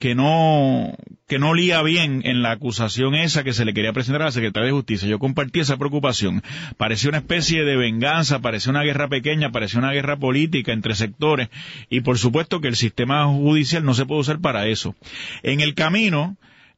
que 0.00 0.14
no 0.14 0.96
que 1.28 1.38
no 1.38 1.54
lía 1.54 1.80
bien 1.82 2.22
en 2.24 2.42
la 2.42 2.50
acusación 2.50 3.14
esa 3.14 3.44
que 3.44 3.52
se 3.52 3.64
le 3.64 3.72
quería 3.72 3.92
presentar 3.92 4.22
a 4.22 4.24
la 4.24 4.32
secretaria 4.32 4.66
de 4.66 4.72
Justicia. 4.72 5.06
Yo 5.06 5.20
compartí 5.20 5.60
esa 5.60 5.76
preocupación. 5.76 6.42
Parecía 6.76 7.10
una 7.10 7.18
especie 7.18 7.64
de 7.64 7.76
venganza, 7.76 8.40
parecía 8.40 8.70
una 8.70 8.82
guerra 8.82 9.08
pequeña, 9.08 9.52
parecía 9.52 9.78
una 9.78 9.92
guerra 9.92 10.16
política 10.16 10.72
entre 10.72 10.96
sectores 10.96 11.50
y 11.88 12.00
por 12.00 12.18
supuesto 12.18 12.60
que 12.60 12.66
el 12.66 12.74
sistema 12.74 13.26
judicial 13.26 13.84
no 13.84 13.94
se 13.94 14.06
puede 14.06 14.22
usar 14.22 14.40
para 14.40 14.66
eso. 14.66 14.96
En 15.44 15.60
el 15.60 15.74
camino 15.74 16.36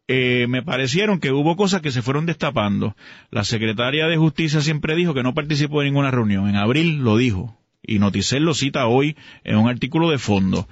eh, 0.09 0.47
me 0.49 0.63
parecieron 0.63 1.21
que 1.21 1.31
hubo 1.31 1.57
cosas 1.57 1.81
que 1.81 1.93
se 1.93 2.03
fueron 2.03 2.27
destapando. 2.27 2.97
La 3.31 3.45
secretaria 3.45 4.09
de 4.09 4.19
Justicia 4.19 4.61
siempre 4.61 4.97
dijo 4.97 5.15
que 5.15 5.23
no 5.23 5.33
participó 5.33 5.81
de 5.81 5.87
ninguna 5.87 6.11
reunión. 6.11 6.49
En 6.49 6.57
abril 6.57 6.99
lo 6.99 7.17
dijo. 7.17 7.57
Y 7.85 7.99
Noticel 7.99 8.45
lo 8.45 8.55
cita 8.55 8.87
hoy 8.87 9.17
en 9.43 9.57
un 9.57 9.69
artículo 9.69 10.11
de 10.11 10.19
fondo. 10.19 10.69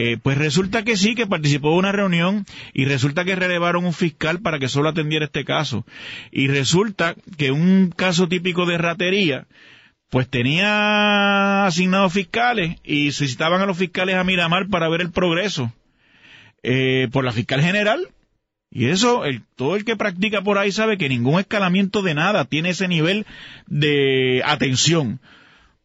Eh, 0.00 0.16
pues 0.22 0.38
resulta 0.38 0.84
que 0.84 0.96
sí, 0.96 1.16
que 1.16 1.26
participó 1.26 1.72
de 1.72 1.78
una 1.78 1.90
reunión 1.90 2.46
y 2.72 2.84
resulta 2.84 3.24
que 3.24 3.34
relevaron 3.34 3.84
un 3.84 3.92
fiscal 3.92 4.38
para 4.40 4.60
que 4.60 4.68
solo 4.68 4.90
atendiera 4.90 5.24
este 5.24 5.44
caso. 5.44 5.84
Y 6.30 6.46
resulta 6.46 7.16
que 7.36 7.50
un 7.50 7.90
caso 7.90 8.28
típico 8.28 8.64
de 8.64 8.78
ratería, 8.78 9.48
pues 10.08 10.28
tenía 10.28 11.66
asignados 11.66 12.12
fiscales 12.12 12.76
y 12.84 13.10
solicitaban 13.10 13.60
a 13.60 13.66
los 13.66 13.76
fiscales 13.76 14.14
a 14.14 14.22
Miramar 14.22 14.68
para 14.68 14.88
ver 14.88 15.00
el 15.00 15.10
progreso 15.10 15.72
eh, 16.62 17.08
por 17.10 17.24
la 17.24 17.32
fiscal 17.32 17.60
general. 17.60 18.08
Y 18.70 18.90
eso, 18.90 19.24
el, 19.24 19.42
todo 19.56 19.74
el 19.74 19.84
que 19.84 19.96
practica 19.96 20.42
por 20.42 20.58
ahí 20.58 20.70
sabe 20.70 20.96
que 20.96 21.08
ningún 21.08 21.40
escalamiento 21.40 22.02
de 22.02 22.14
nada 22.14 22.44
tiene 22.44 22.68
ese 22.68 22.86
nivel 22.86 23.26
de 23.66 24.42
atención. 24.44 25.18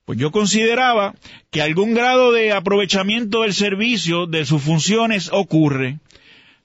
Pues 0.05 0.19
yo 0.19 0.31
consideraba 0.31 1.15
que 1.49 1.61
algún 1.61 1.93
grado 1.93 2.31
de 2.33 2.51
aprovechamiento 2.51 3.43
del 3.43 3.53
servicio, 3.53 4.25
de 4.25 4.45
sus 4.45 4.61
funciones, 4.61 5.29
ocurre. 5.31 5.99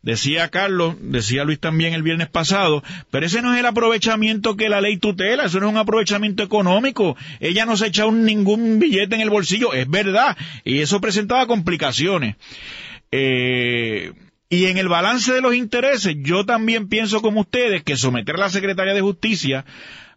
Decía 0.02 0.48
Carlos, 0.48 0.96
decía 1.00 1.44
Luis 1.44 1.58
también 1.60 1.92
el 1.92 2.02
viernes 2.02 2.28
pasado, 2.28 2.82
pero 3.10 3.26
ese 3.26 3.42
no 3.42 3.52
es 3.52 3.60
el 3.60 3.66
aprovechamiento 3.66 4.56
que 4.56 4.68
la 4.68 4.80
ley 4.80 4.96
tutela, 4.96 5.44
eso 5.44 5.60
no 5.60 5.66
es 5.66 5.72
un 5.72 5.78
aprovechamiento 5.78 6.42
económico. 6.42 7.16
Ella 7.40 7.66
no 7.66 7.76
se 7.76 7.84
ha 7.84 7.88
echado 7.88 8.12
ningún 8.12 8.78
billete 8.78 9.16
en 9.16 9.20
el 9.20 9.30
bolsillo, 9.30 9.72
es 9.72 9.88
verdad, 9.88 10.36
y 10.64 10.80
eso 10.80 11.00
presentaba 11.00 11.46
complicaciones. 11.46 12.36
Eh, 13.10 14.12
y 14.48 14.66
en 14.66 14.78
el 14.78 14.88
balance 14.88 15.32
de 15.32 15.42
los 15.42 15.54
intereses, 15.54 16.16
yo 16.20 16.46
también 16.46 16.88
pienso 16.88 17.20
como 17.20 17.40
ustedes 17.40 17.82
que 17.82 17.96
someter 17.96 18.36
a 18.36 18.40
la 18.40 18.50
Secretaría 18.50 18.94
de 18.94 19.02
Justicia 19.02 19.64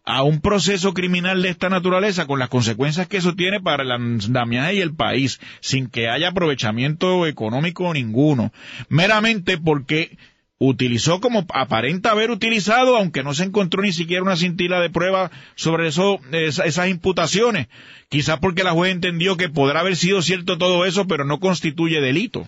a 0.04 0.24
un 0.24 0.42
proceso 0.42 0.94
criminal 0.94 1.42
de 1.42 1.50
esta 1.50 1.70
naturaleza 1.70 2.26
con 2.26 2.40
las 2.40 2.50
consecuencias 2.50 3.08
que 3.08 3.18
eso 3.18 3.36
tiene 3.36 3.60
para 3.62 3.84
el 3.84 3.92
andamiaje 3.92 4.76
y 4.76 4.80
el 4.82 4.96
país, 4.96 5.40
sin 5.60 5.88
que 5.90 6.10
haya 6.10 6.30
aprovechamiento 6.30 7.28
económico 7.28 7.94
ninguno, 7.94 8.52
meramente 8.90 9.58
porque 9.60 10.18
utilizó 10.58 11.22
como 11.22 11.46
aparenta 11.54 12.12
haber 12.12 12.30
utilizado, 12.32 12.96
aunque 12.96 13.24
no 13.24 13.34
se 13.34 13.44
encontró 13.44 13.82
ni 13.82 13.92
siquiera 13.94 14.22
una 14.24 14.36
cintila 14.38 14.80
de 14.80 14.90
prueba 14.92 15.32
sobre 15.56 15.88
eso, 15.88 16.20
esa- 16.32 16.66
esas 16.66 16.88
imputaciones, 16.90 17.68
quizás 18.10 18.40
porque 18.40 18.64
la 18.64 18.72
juez 18.72 18.92
entendió 18.92 19.38
que 19.38 19.50
podrá 19.50 19.80
haber 19.80 19.96
sido 19.96 20.22
cierto 20.22 20.58
todo 20.60 20.86
eso, 20.86 21.08
pero 21.08 21.26
no 21.26 21.40
constituye 21.40 22.00
delito. 22.02 22.48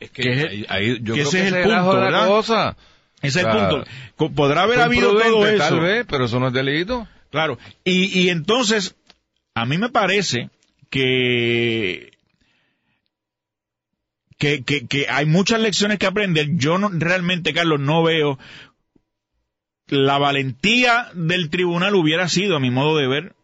Es 0.00 0.10
que 0.10 0.32
ahí, 0.48 0.66
ahí 0.68 0.98
yo 1.02 1.14
que 1.14 1.20
creo 1.20 1.28
ese 1.28 1.38
que 1.42 1.46
es 1.48 1.52
el 1.52 1.62
punto, 1.64 1.94
la 1.96 2.00
¿verdad? 2.00 2.26
cosa. 2.26 2.76
Ese 3.22 3.40
es 3.40 3.46
el 3.46 3.52
punto. 3.52 3.84
Podrá 4.34 4.62
haber 4.62 4.80
habido 4.80 5.16
todo 5.16 5.46
eso. 5.46 5.58
Tal 5.58 5.80
vez, 5.80 6.06
pero 6.08 6.26
eso 6.26 6.40
no 6.40 6.48
es 6.48 6.52
delito. 6.52 7.08
Claro, 7.30 7.58
y, 7.84 8.20
y 8.20 8.28
entonces, 8.28 8.94
a 9.54 9.64
mí 9.64 9.78
me 9.78 9.88
parece 9.88 10.50
que, 10.90 12.12
que, 14.38 14.62
que, 14.64 14.86
que 14.86 15.06
hay 15.08 15.24
muchas 15.24 15.60
lecciones 15.60 15.98
que 15.98 16.06
aprender. 16.06 16.56
Yo 16.56 16.76
no, 16.76 16.90
realmente, 16.92 17.54
Carlos, 17.54 17.80
no 17.80 18.02
veo 18.02 18.38
la 19.92 20.18
valentía 20.18 21.10
del 21.14 21.50
tribunal 21.50 21.94
hubiera 21.94 22.28
sido, 22.28 22.56
a 22.56 22.60
mi 22.60 22.70
modo 22.70 22.96
de 22.96 23.06
ver, 23.06 23.34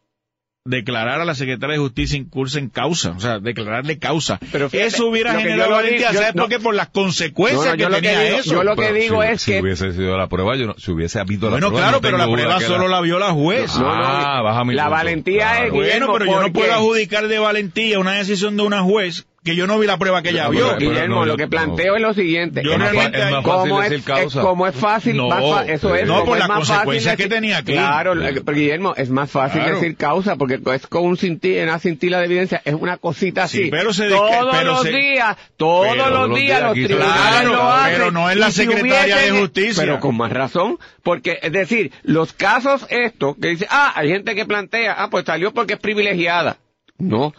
declarar 0.68 1.20
a 1.20 1.24
la 1.24 1.34
secretaria 1.34 1.74
de 1.74 1.78
Justicia 1.80 2.16
incursa 2.18 2.58
en 2.58 2.68
causa, 2.68 3.10
o 3.16 3.20
sea, 3.20 3.38
declararle 3.38 3.98
causa. 3.98 4.38
Pero 4.52 4.68
fíjate, 4.68 4.88
eso 4.88 5.06
hubiera 5.08 5.34
generado 5.38 5.70
valentía, 5.72 6.12
¿sabes 6.12 6.34
no. 6.34 6.42
por 6.42 6.50
qué? 6.50 6.58
Por 6.60 6.74
las 6.74 6.88
consecuencias 6.88 7.76
No, 7.76 7.88
no, 7.88 7.94
que 7.96 8.00
tenía 8.02 8.20
digo- 8.22 8.38
eso. 8.38 8.52
yo 8.52 8.62
lo 8.64 8.76
que 8.76 8.82
Pero 8.82 8.94
digo 8.94 9.22
si, 9.22 9.28
es 9.28 9.42
si 9.42 9.52
que- 9.52 9.60
hubiese 9.62 9.92
sido 9.92 10.16
la 10.16 10.28
prueba, 10.28 10.56
yo 10.56 10.66
no- 10.66 10.74
si 10.78 10.90
hubiese 10.90 11.18
habido 11.20 11.50
bueno, 11.50 11.66
la 11.66 11.70
prueba. 11.70 11.82
claro, 11.86 11.96
no 11.98 12.00
pero 12.02 12.18
la 12.18 12.24
prueba 12.32 12.60
solo 12.60 12.88
la- 12.88 12.96
la 12.96 13.00
vio 13.02 13.18
la 13.18 13.30
juez. 13.32 13.74
No, 13.78 13.96
no, 13.96 14.04
Ah, 14.04 14.42
baja 14.42 14.64
mi 14.64 14.74
la 14.74 14.84
punto. 14.84 14.96
valentía 14.96 15.52
es, 15.64 15.70
Claro. 15.70 15.74
Bueno, 15.74 16.12
pero 16.12 16.24
yo 16.26 16.30
no 16.32 16.38
porque- 16.42 16.52
puedo 16.52 16.72
adjudicar 16.74 17.28
de 17.28 17.38
valentía 17.38 17.98
una 17.98 18.12
decisión 18.12 18.56
de 18.56 18.62
una 18.62 18.82
juez 18.82 19.26
que 19.44 19.54
yo 19.56 19.66
no 19.66 19.78
vi 19.78 19.86
la 19.86 19.96
prueba 19.96 20.20
que 20.20 20.30
ella 20.30 20.44
No, 20.44 20.50
vio. 20.50 20.66
pero- 20.76 20.78
Guillermo, 20.90 21.14
no, 21.20 21.24
lo 21.26 21.36
que 21.36 21.46
planteo 21.48 21.92
no. 21.92 21.96
es 21.96 22.02
lo 22.02 22.12
siguiente. 22.12 22.60
Yo 22.62 22.72
Es 22.72 22.78
realmente- 22.78 23.18
que 23.18 23.24
es 23.24 23.30
más 23.30 23.44
fácil 23.44 23.68
como 23.70 23.80
decir 23.80 24.02
es, 24.18 24.34
como 24.34 24.66
es 24.66 24.74
fácil, 24.74 25.16
No, 25.16 25.28
más 25.28 25.40
fa- 25.44 25.64
eso 25.72 25.94
es. 25.94 26.06
no, 26.06 26.24
por 26.24 26.38
fácil 26.38 26.54
consecuencias 26.54 27.16
que 27.16 27.28
tenía 27.28 27.58
aquí. 27.58 27.72
Claro, 27.72 28.20
eh, 28.22 28.42
Guillermo, 28.44 28.94
es 28.96 29.08
más 29.10 29.30
fácil 29.30 29.60
Claro. 29.62 29.76
decir 29.76 29.96
causa 29.96 30.36
porque 30.36 30.60
es 30.74 30.86
con 30.88 31.04
un 31.04 31.16
cinti- 31.16 31.62
una 31.62 31.78
cintila 31.78 32.18
de 32.18 32.24
evidencia, 32.26 32.60
es 32.64 32.74
una 32.74 32.96
cosita 32.98 33.44
así. 33.44 33.64
Sí, 33.64 33.70
pero 33.70 33.92
se 33.94 34.08
todos 34.10 34.64
los 34.64 34.82
se- 34.82 34.90
días, 34.90 35.36
todos 35.56 35.86
pero 35.92 36.10
los 36.26 36.36
días 36.38 36.62
los 36.62 36.72
tribunales 36.74 37.12
Claro, 37.14 37.52
lo 37.54 37.72
hacen. 37.72 37.92
pero 37.96 38.10
no 38.10 38.30
es 38.30 38.36
la 38.36 38.50
secretaria 38.50 39.16
de 39.16 39.30
Justicia. 39.30 39.82
Pero 39.84 40.00
con 40.00 40.16
más 40.16 40.32
razón, 40.32 40.78
porque 41.02 41.38
es 41.40 41.52
decir, 41.52 41.92
los 42.02 42.32
casos 42.32 42.86
estos 42.90 43.36
que 43.40 43.48
dice, 43.48 43.66
ah, 43.70 43.92
hay 43.94 44.08
gente 44.08 44.34
que 44.34 44.44
plantea, 44.44 44.92
ah, 44.98 45.08
pues 45.10 45.24
salió 45.24 45.54
porque 45.54 45.74
es 45.74 45.80
privilegiada. 45.80 46.56
No. 46.98 47.32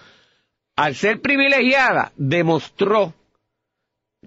Al 0.80 0.96
ser 0.96 1.20
privilegiada, 1.20 2.13
demostró 2.15 3.13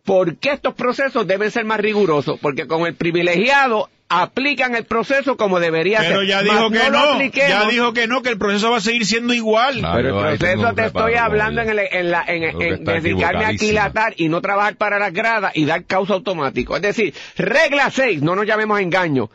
por 0.05 0.37
qué 0.37 0.53
estos 0.53 0.75
procesos 0.75 1.27
deben 1.27 1.51
ser 1.51 1.65
más 1.65 1.81
rigurosos, 1.81 2.39
porque 2.41 2.67
con 2.67 2.87
el 2.87 2.95
privilegiado 2.95 3.89
aplican 4.09 4.75
el 4.75 4.85
proceso 4.85 5.39
como 5.39 5.61
debería 5.61 6.01
ser. 6.01 6.11
Pero 6.11 6.23
ya 6.25 6.43
Mas 6.43 6.45
dijo 6.45 6.71
que 6.71 6.91
no, 6.91 6.99
apliquemos. 6.99 7.49
ya 7.49 7.69
dijo 7.69 7.93
que 7.95 8.07
no, 8.07 8.21
que 8.21 8.29
el 8.29 8.39
proceso 8.39 8.71
va 8.71 8.77
a 8.77 8.81
seguir 8.81 9.07
siendo 9.07 9.33
igual. 9.33 9.81
Pero 9.95 10.29
el 10.29 10.39
proceso 10.39 10.75
te 10.75 10.85
estoy 10.87 11.15
hablando 11.15 11.63
en, 11.63 11.71
el, 11.71 11.79
en, 11.91 12.11
la, 12.11 12.23
en, 12.27 12.43
en 12.43 12.85
dedicarme 12.85 13.47
a 13.47 13.49
aquilatar 13.49 14.13
y 14.19 14.29
no 14.29 14.43
trabajar 14.43 14.77
para 14.77 14.99
las 14.99 15.13
gradas 15.15 15.53
y 15.55 15.65
dar 15.65 15.85
causa 15.87 16.13
automático. 16.13 16.77
Es 16.77 16.83
decir, 16.83 17.15
regla 17.37 17.91
6, 17.91 18.21
no 18.21 18.37
nos 18.37 18.47
llamemos 18.47 18.79
engaño. 18.79 19.31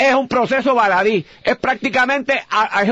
Es 0.00 0.14
un 0.14 0.28
proceso 0.28 0.74
baladí. 0.74 1.24
Es 1.44 1.56
prácticamente 1.56 2.42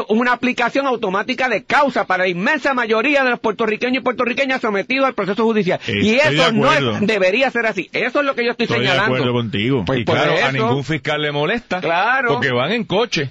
una 0.08 0.32
aplicación 0.32 0.86
automática 0.86 1.48
de 1.48 1.64
causa 1.64 2.06
para 2.06 2.24
la 2.24 2.28
inmensa 2.28 2.74
mayoría 2.74 3.24
de 3.24 3.30
los 3.30 3.40
puertorriqueños 3.40 4.00
y 4.00 4.04
puertorriqueñas 4.04 4.60
sometidos 4.60 5.06
al 5.06 5.14
proceso 5.14 5.42
judicial. 5.44 5.80
y 5.86 6.14
Estoy 6.16 6.40
eso 6.40 6.52
no 6.52 6.72
es- 6.72 7.00
debería 7.06 7.50
ser 7.50 7.66
así. 7.66 7.88
Eso 7.92 8.20
es 8.20 8.26
lo 8.26 8.34
que 8.34 8.44
yo 8.44 8.50
estoy, 8.50 8.64
Estoy 8.64 8.80
de 8.80 8.86
señalando. 8.86 9.14
acuerdo 9.16 9.32
contigo. 9.32 9.84
Pues 9.86 10.00
y 10.00 10.04
claro, 10.04 10.34
a 10.44 10.52
ningún 10.52 10.84
fiscal 10.84 11.22
le 11.22 11.32
molesta. 11.32 11.80
Claro. 11.80 12.34
Porque 12.34 12.50
van 12.52 12.72
en 12.72 12.84
coche. 12.84 13.30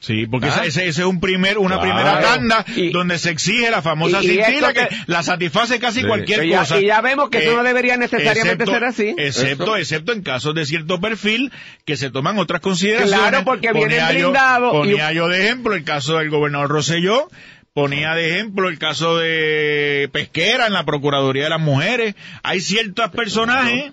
Sí, 0.00 0.26
porque 0.26 0.48
Ah. 0.48 0.62
ese, 0.64 0.88
es 0.88 0.96
un 0.98 1.20
primer, 1.20 1.58
una 1.58 1.78
Claro. 1.78 1.82
primera 1.82 2.20
tanda 2.22 2.64
Y- 2.74 2.90
donde 2.90 3.18
se 3.18 3.30
exige 3.30 3.70
la 3.70 3.82
famosa 3.82 4.20
cintila 4.22 4.72
que 4.72 4.88
que- 4.88 4.96
la 5.06 5.22
satisface 5.22 5.78
casi 5.78 6.00
Sí. 6.00 6.06
cualquier 6.06 6.46
ya- 6.46 6.60
cosa. 6.60 6.80
y 6.80 6.86
ya 6.86 7.02
vemos 7.02 7.28
que 7.28 7.38
eso 7.44 7.54
no 7.56 7.62
debería 7.62 7.98
necesariamente 7.98 8.64
excepto- 8.64 8.72
ser 8.72 8.84
así. 8.84 9.14
Excepto, 9.18 9.64
Eso. 9.64 9.76
excepto 9.76 10.12
en 10.12 10.22
casos 10.22 10.54
de 10.54 10.64
cierto 10.64 11.00
perfil 11.02 11.52
que 11.84 11.98
se 11.98 12.10
toman 12.10 12.38
otras 12.38 12.60
consideraciones. 12.62 13.18
Claro, 13.18 13.44
porque 13.44 13.72
Ponía 13.72 14.10
blindados 14.10 14.72
y- 14.74 14.78
Ponía 14.78 15.12
yo 15.12 15.28
de 15.28 15.44
ejemplo 15.44 15.74
el 15.74 15.84
caso 15.84 16.16
del 16.16 16.30
gobernador 16.30 16.70
Rosselló, 16.70 17.28
ponía 17.74 18.14
de 18.14 18.30
ejemplo 18.30 18.68
el 18.70 18.78
caso 18.78 19.18
de 19.18 20.08
Pesquera 20.12 20.66
en 20.66 20.72
la 20.72 20.84
Procuraduría 20.84 21.44
de 21.44 21.50
las 21.50 21.60
Mujeres. 21.60 22.14
Hay 22.42 22.60
ciertos 22.60 23.10
personajes, 23.10 23.92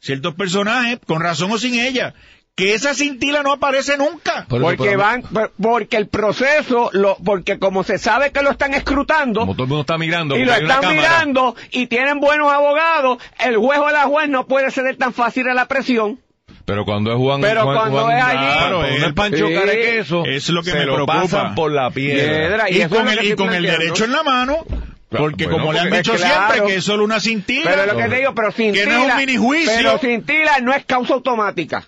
ciertos 0.00 0.34
personajes, 0.34 0.98
con 1.04 1.20
razón 1.20 1.50
o 1.50 1.58
sin 1.58 1.74
ella, 1.80 2.14
que 2.58 2.74
esa 2.74 2.92
cintila 2.92 3.44
no 3.44 3.52
aparece 3.52 3.96
nunca. 3.96 4.44
Por 4.48 4.60
Porque 4.60 4.96
van, 4.96 5.22
por- 5.22 5.52
porque 5.62 5.96
el 5.96 6.08
proceso, 6.08 6.90
lo, 6.92 7.16
porque 7.24 7.60
como 7.60 7.84
se 7.84 7.98
sabe 7.98 8.32
que 8.32 8.42
lo 8.42 8.50
están 8.50 8.74
escrutando, 8.74 9.40
Como 9.40 9.54
todo 9.54 9.62
el 9.62 9.68
mundo 9.68 9.80
está 9.82 9.96
mirando. 9.96 10.36
y 10.36 10.44
lo 10.44 10.52
están 10.52 10.92
mirando 10.92 11.54
y 11.70 11.86
tienen 11.86 12.18
buenos 12.18 12.52
abogados, 12.52 13.18
el 13.38 13.56
juez 13.58 13.78
o 13.78 13.90
la 13.90 14.02
juez 14.06 14.28
no 14.28 14.46
puede 14.48 14.72
ceder 14.72 14.96
tan 14.96 15.14
fácil 15.14 15.48
a 15.48 15.54
la 15.54 15.66
presión. 15.68 16.18
Pero 16.64 16.84
cuando 16.84 17.12
es 17.12 17.16
Juan, 17.16 17.40
Pero 17.40 17.62
Juan- 17.62 17.76
cuando 17.76 18.02
Juan- 18.02 18.18
es 18.18 18.24
allí- 18.24 18.36
claro, 18.58 18.84
es 18.84 19.02
el 19.04 19.14
Pancho 19.14 19.46
sí, 19.46 19.54
Carequeso, 19.54 20.24
es 20.26 20.48
lo 20.50 20.62
que 20.62 20.70
se 20.72 20.78
me 20.80 20.84
lo 20.86 20.94
preocupa. 20.96 21.22
pasan 21.22 21.54
por 21.54 21.70
la 21.70 21.90
piedra. 21.92 22.24
Piedra, 22.66 22.70
Y, 22.70 22.88
con 22.88 23.08
el, 23.08 23.24
y 23.24 23.34
con 23.36 23.54
el 23.54 23.62
derecho 23.62 24.04
en 24.04 24.12
la 24.12 24.22
mano, 24.24 24.64
porque 25.08 25.44
bueno, 25.46 25.60
como 25.60 25.72
le 25.72 25.78
han 25.78 25.90
dicho 25.90 26.12
claro. 26.14 26.34
siempre 26.48 26.66
que 26.66 26.78
es 26.78 26.84
solo 26.84 27.04
una 27.04 27.20
cintila, 27.20 27.70
Pero 27.70 27.86
lo 27.86 27.96
que 27.96 28.08
te 28.08 28.16
digo, 28.16 28.34
pero 28.34 28.50
sin 28.52 28.74
que 28.74 28.84
no 28.84 28.98
es 29.06 29.12
un 29.12 29.16
mini 29.16 29.36
juicio. 29.36 29.72
pero 29.76 29.98
sin 29.98 30.24
tila 30.24 30.58
no 30.60 30.74
es 30.74 30.84
causa 30.84 31.14
automática. 31.14 31.86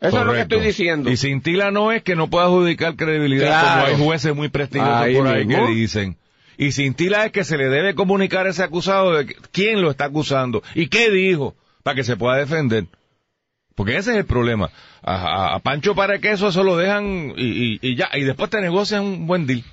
Eso 0.00 0.20
es 0.20 0.26
lo 0.26 0.32
que 0.34 0.40
estoy 0.42 0.60
diciendo. 0.60 1.10
Y 1.10 1.16
cintila 1.16 1.70
no 1.70 1.90
es 1.92 2.02
que 2.02 2.14
no 2.16 2.28
pueda 2.28 2.44
adjudicar 2.46 2.94
credibilidad, 2.96 3.46
Claro. 3.46 3.80
como 3.82 3.86
hay 3.98 4.04
jueces 4.04 4.34
muy 4.34 4.48
prestigiosos 4.48 4.94
Ahí 4.96 5.14
por 5.16 5.26
ahí 5.28 5.44
mismo. 5.46 5.66
que 5.66 5.72
dicen. 5.72 6.16
Y 6.58 6.72
cintila 6.72 7.24
es 7.26 7.32
que 7.32 7.42
se 7.44 7.56
le 7.56 7.68
debe 7.68 7.94
comunicar 7.94 8.46
a 8.46 8.50
ese 8.50 8.62
acusado 8.62 9.12
de 9.14 9.26
que- 9.26 9.36
quién 9.50 9.80
lo 9.80 9.90
está 9.90 10.04
acusando 10.06 10.62
y 10.74 10.88
qué 10.88 11.10
dijo 11.10 11.54
para 11.82 11.94
que 11.96 12.04
se 12.04 12.16
pueda 12.16 12.36
defender. 12.36 12.86
Porque 13.74 13.96
ese 13.96 14.12
es 14.12 14.18
el 14.18 14.24
problema. 14.26 14.70
A, 15.02 15.14
a- 15.16 15.54
a 15.56 15.58
Pancho 15.60 15.94
para 15.94 16.18
que 16.18 16.30
eso, 16.32 16.48
eso 16.48 16.62
lo 16.62 16.76
dejan 16.76 17.32
y, 17.36 17.74
y- 17.74 17.78
y 17.82 17.96
ya, 17.96 18.08
y 18.14 18.22
después 18.24 18.50
te 18.50 18.60
negocian 18.60 19.02
un 19.04 19.26
buen 19.26 19.46
deal. 19.46 19.64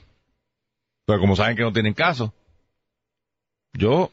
Pero 1.06 1.20
como 1.20 1.36
saben 1.36 1.56
que 1.58 1.64
no 1.64 1.72
tienen 1.74 1.94
caso, 1.94 2.34
yo 3.74 4.12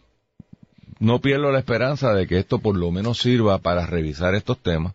no 0.99 1.21
pierdo 1.21 1.51
la 1.53 1.59
esperanza 1.61 2.13
de 2.13 2.27
que 2.27 2.39
esto 2.39 2.59
por 2.59 2.77
lo 2.77 2.91
menos 2.91 3.19
sirva 3.19 3.59
para 3.59 3.87
revisar 3.87 4.35
estos 4.35 4.59
temas. 4.59 4.95